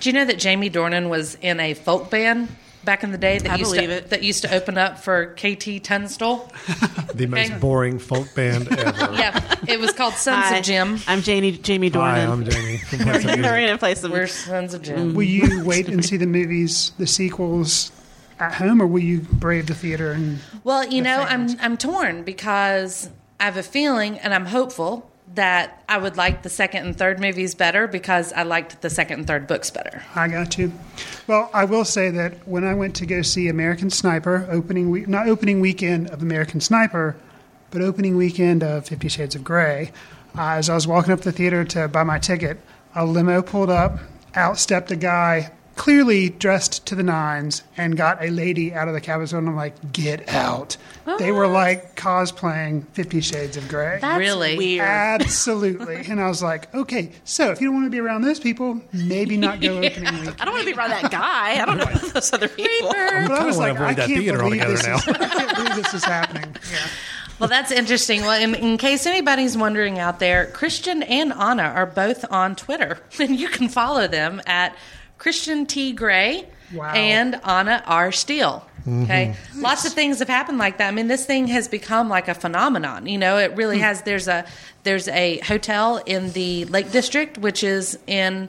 [0.00, 2.48] Do you know that Jamie Dornan was in a folk band
[2.82, 4.08] back in the day that I used believe to it.
[4.10, 6.50] that used to open up for KT Tunstall?
[7.14, 7.58] the most Okay.
[7.58, 9.12] boring folk band ever.
[9.14, 10.98] yeah, it was called Sons Hi, of Jim.
[11.06, 12.78] I'm Janie, Jamie Hi, I'm Jamie.
[12.78, 13.42] from Place of We're Music.
[13.44, 14.10] going to play some.
[14.12, 15.14] We're Sons of Jim.
[15.14, 17.92] Will you wait and see the movies, the sequels,
[18.38, 20.38] at home, or will you brave the theater and?
[20.64, 21.56] Well, you know, fans.
[21.60, 26.42] I'm I'm torn because I have a feeling, and I'm hopeful that I would like
[26.42, 30.02] the second and third movies better because I liked the second and third books better.
[30.14, 30.72] I got you.
[31.26, 35.06] Well, I will say that when I went to go see American Sniper opening week,
[35.06, 37.16] not opening weekend of American Sniper,
[37.70, 39.92] but opening weekend of Fifty Shades of Grey,
[40.36, 42.58] uh, as I was walking up the theater to buy my ticket,
[42.94, 43.98] a limo pulled up.
[44.34, 48.92] Out stepped a guy, clearly dressed to the nines, and got a lady out of
[48.92, 49.22] the cab.
[49.22, 50.76] And I'm like, "Get out!"
[51.18, 51.52] They were ah.
[51.52, 53.98] like cosplaying Fifty Shades of Grey.
[53.98, 54.58] That's Really?
[54.58, 54.86] weird.
[54.86, 55.96] Absolutely.
[56.10, 58.78] and I was like, okay, so if you don't want to be around those people,
[58.92, 60.34] maybe not go opening week.
[60.38, 61.62] I don't want to be around that guy.
[61.62, 62.88] I don't know those other people.
[62.88, 64.96] But I kinda was wanna like, avoid I that can't theater believe altogether this now.
[64.96, 66.56] is, I can't believe this is happening.
[66.70, 66.86] Yeah.
[67.38, 68.20] Well, that's interesting.
[68.20, 72.98] Well, in, in case anybody's wondering out there, Christian and Ana are both on Twitter,
[73.18, 74.76] and you can follow them at
[75.20, 76.92] Christian T Grey Wow.
[76.94, 78.66] and Ana R Steele.
[78.80, 79.02] Mm-hmm.
[79.04, 80.88] Okay, lots of things have happened like that.
[80.88, 83.06] I mean, this thing has become like a phenomenon.
[83.06, 83.82] You know, it really hmm.
[83.82, 84.02] has.
[84.02, 84.46] There's a
[84.82, 88.48] there's a hotel in the Lake District, which is in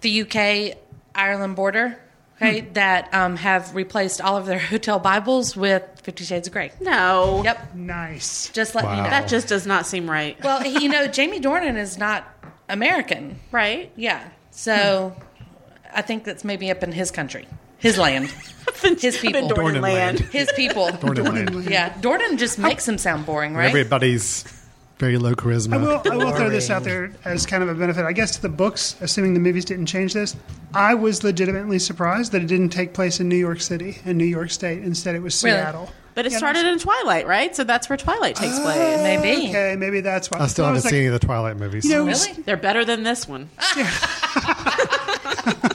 [0.00, 0.78] the UK
[1.14, 1.98] Ireland border.
[2.36, 2.72] Okay, hmm.
[2.72, 6.72] that um, have replaced all of their hotel Bibles with Fifty Shades of Grey.
[6.80, 7.42] No.
[7.44, 8.48] Yep, Nice.
[8.50, 9.04] just letting you Wow.
[9.04, 9.10] know.
[9.10, 10.42] That just does not seem right.
[10.42, 12.24] Well, you know, Jamie Dornan is not
[12.70, 13.38] American.
[13.52, 13.92] right?
[13.96, 14.22] Yeah.
[14.50, 15.14] So
[15.96, 18.26] I think that's maybe up in his country, his land,
[19.00, 19.48] his people.
[19.48, 20.20] Dornan Dornan land.
[20.20, 20.20] land.
[20.20, 20.86] his people.
[20.90, 21.64] Dornan land.
[21.70, 21.92] Yeah.
[21.94, 23.68] Dornan just makes him sound boring, right?
[23.68, 24.44] Everybody's
[24.98, 25.74] very low charisma.
[25.74, 28.04] I will, I will throw this out there as kind of a benefit.
[28.04, 30.36] I guess to the books, assuming the movies didn't change this,
[30.74, 34.24] I was legitimately surprised that it didn't take place in New York City and New
[34.24, 34.82] York State.
[34.82, 35.56] Instead, it was Really?
[35.58, 35.90] Seattle.
[36.14, 37.54] But it Yeah, started in Twilight, right?
[37.54, 38.76] So that's where Twilight takes place.
[38.78, 39.50] Oh, maybe.
[39.50, 40.38] Okay, maybe that's why.
[40.40, 41.84] I still Well, haven't was like, seen any of the Twilight movies.
[41.84, 42.32] You know, oh, Really?
[42.44, 43.50] They're better than this one.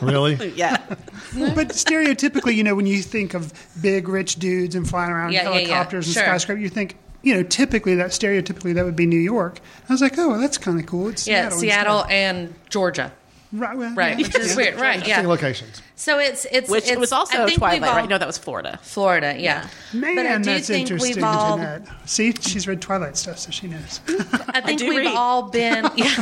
[0.12, 0.50] really?
[0.56, 0.78] Yeah.
[0.88, 5.42] But stereotypically, you know, when you think of big rich dudes and flying around Yeah,
[5.42, 5.68] in yeah, yeah.
[5.68, 6.24] helicopters and Sure.
[6.24, 9.60] skyscrapers, you think, you know, typically that stereotypically that would be New York.
[9.88, 11.10] I was like, oh, well, that's kind of cool.
[11.10, 11.60] It's Yeah, Seattle.
[11.60, 13.12] Seattle and Georgia.
[13.54, 14.18] Right, well, Right.
[14.18, 14.28] yeah.
[14.28, 14.76] Which is weird.
[14.80, 14.96] Right.
[14.96, 15.30] Interesting Yeah.
[15.30, 15.82] locations.
[15.98, 18.10] So it's it's Which it's, was I also think Twilight, we've all- right?
[18.10, 18.80] No, that was Florida.
[18.82, 19.36] Florida.
[19.38, 19.68] Yeah.
[19.94, 21.88] Man, but I do that's think interesting, we've all Janette.
[22.06, 24.00] See, she's read Twilight stuff, so she knows.
[24.50, 25.16] I think do we've read.
[25.16, 26.16] all been yeah,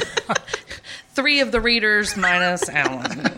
[1.14, 3.32] three of the readers minus Alan.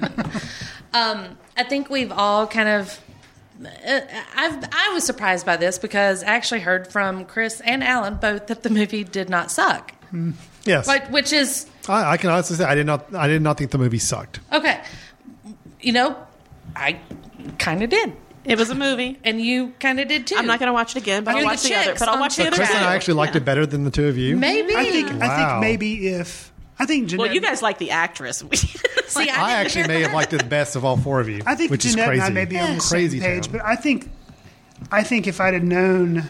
[0.94, 3.00] Um, I think we've all kind of.
[3.64, 4.00] Uh,
[4.36, 8.48] I've, I was surprised by this because I actually heard from Chris and Alan both
[8.48, 9.94] that the movie did not suck,
[10.66, 13.14] Yes, but which is I, I can honestly say I did not.
[13.16, 14.40] I did not think the movie sucked.
[14.54, 14.82] okay.
[15.82, 16.16] You know,
[16.76, 17.00] I
[17.58, 18.14] kind of did,
[18.46, 19.18] It was a movie.
[19.24, 20.36] and you kind of did too.
[20.36, 21.86] I'm not going to watch it again, but You're I'll watch the the other.
[21.86, 22.58] chicks But I'll on watch the Chit other.
[22.58, 22.88] Chris and Chat.
[22.88, 24.38] I actually liked it better than the two of you.
[24.38, 24.76] maybe.
[24.76, 25.60] I think I Wow.
[25.60, 28.44] think maybe if I think Janette, Well, you guys like the actress.
[29.08, 31.42] See, I, I didn't actually may have liked it best of all four of you.
[31.48, 32.22] I think which Janette is crazy.
[32.22, 33.54] and I may be on the crazy same page, town.
[33.54, 34.10] but I think
[34.92, 36.28] I think if I'd have known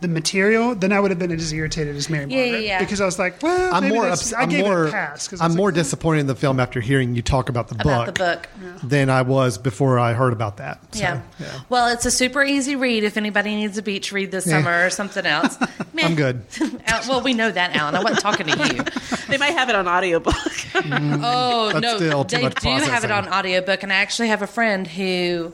[0.00, 2.78] the material, then I would have been as irritated as Mary Yeah, yeah, Margaret yeah.
[2.80, 4.04] because I was like, well, I'm maybe more.
[4.04, 4.84] that's- ups- I I'm gave more.
[4.86, 5.28] it a pass.
[5.28, 5.80] 'cause I I'm was more like, hmm.
[5.80, 8.48] disappointed in the film after hearing you talk about the about book, the book.
[8.82, 10.78] than I was before I heard about that.
[10.92, 11.20] So, yeah.
[11.68, 14.90] Well, it's a super easy read if anybody needs a beach read this summer or
[14.90, 15.56] something else.
[15.92, 16.02] Meh.
[16.04, 16.42] I'm good.
[17.08, 17.94] Well, we know that, Alan.
[17.94, 18.82] I wasn't talking to you.
[19.28, 20.34] they might have it on audiobook.
[20.34, 21.96] Mm, oh, no.
[21.96, 24.86] still too they much do have it on audiobook, and I actually have a friend
[24.86, 25.52] who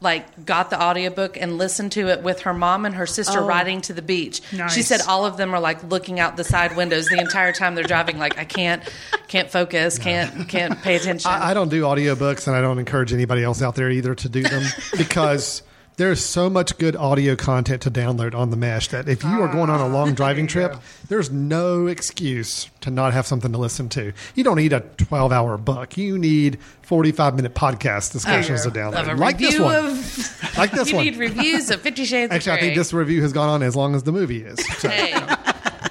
[0.00, 3.46] like got the audiobook and listened to it with her mom and her sister oh.
[3.46, 4.40] riding to the beach.
[4.72, 7.74] She said all of them are like looking out the side windows the entire time
[7.74, 8.82] they're driving like I can't
[9.26, 11.30] can't focus, can't can't pay attention.
[11.30, 14.28] I, I don't do audiobooks and I don't encourage anybody else out there either to
[14.28, 14.64] do them
[14.96, 15.62] because
[15.98, 19.48] there's so much good audio content to download on the mesh that if you are
[19.48, 20.76] going on a ah, long driving trip,
[21.08, 24.12] there's no excuse to not have something to listen to.
[24.36, 25.96] You don't need a 12 hour book.
[25.96, 29.18] You need 45 minute podcast discussions to download.
[29.18, 29.74] Like this one.
[29.74, 31.04] of like this you one.
[31.04, 33.96] need reviews of Fifty Shades Actually, I think this review has gone on as long
[33.96, 34.64] as the movie is.
[34.78, 35.12] So, Hey,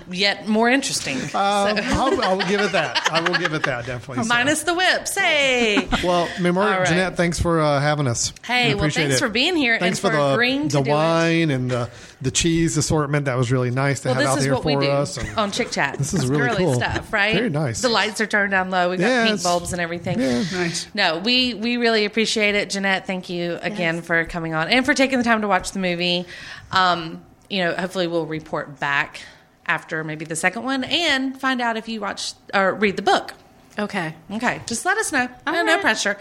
[0.10, 1.18] yet more interesting.
[1.18, 3.10] um, I'll, I'll give it that.
[3.12, 4.24] I will give it that, definitely.
[4.24, 4.28] So.
[4.30, 5.16] Minus the whips.
[5.18, 5.88] Hey.
[6.04, 6.88] Well, Memorial, All right.
[6.88, 8.34] Janette, thanks for uh, having us.
[8.46, 9.20] Hey, We well, thanks it.
[9.20, 10.94] for being here Thanks and for, for the, agreeing to the do it.
[10.94, 11.90] wine and the,
[12.22, 13.26] the cheese assortment.
[13.26, 14.90] That was really nice to Well, have this out is here what we for do
[14.90, 15.38] us.
[15.38, 15.98] on Chick Chat.
[15.98, 16.76] This is It's really girly cool.
[16.76, 17.36] stuff, right?
[17.36, 17.82] Very nice.
[17.82, 18.90] The lights are turned down low.
[18.90, 20.20] We got Yeah, pink bulbs and everything.
[20.20, 20.44] Yeah.
[20.54, 20.88] Nice.
[20.94, 23.06] No, we we really appreciate it, Janette.
[23.08, 26.26] Thank you again for coming on and for taking the time to watch the movie.
[26.72, 29.22] Um, you know, hopefully we'll report back
[29.68, 33.34] after maybe the second one and find out if you watch or read the book.
[33.78, 34.16] okay.
[34.32, 35.28] Okay, just let us know.
[35.46, 36.18] No, no pressure.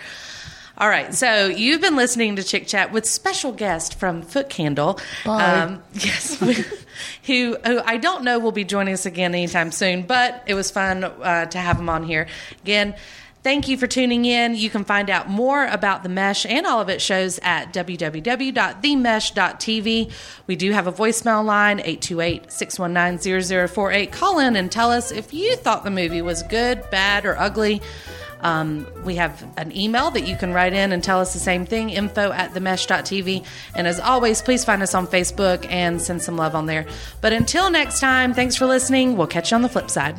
[0.79, 5.01] All right, so you've been listening to Chick Chat with special guest from Footcandle.
[5.25, 5.79] Bye.
[5.95, 6.53] yes, who,
[7.23, 11.03] who I don't know will be joining us again anytime soon, but it was fun
[11.03, 12.27] uh, to have him on here.
[12.63, 12.95] Again,
[13.47, 14.57] thank you for tuning in.
[14.57, 20.13] You can find out more about The Mesh and all of its shows at www.themesh.tv.
[20.49, 24.11] We do have a voicemail line, 828-619-0048.
[24.11, 27.81] Call in and tell us if you thought the movie was good, bad, or ugly.
[28.41, 31.67] Um, we have an email that you can write in and tell us the same
[31.67, 33.47] thing info at themesh.tv.
[33.77, 36.85] And as always, please find us on Facebook and send some love on there.
[37.21, 39.17] But until next time, thanks for listening.
[39.17, 40.19] We'll catch you on the flip side.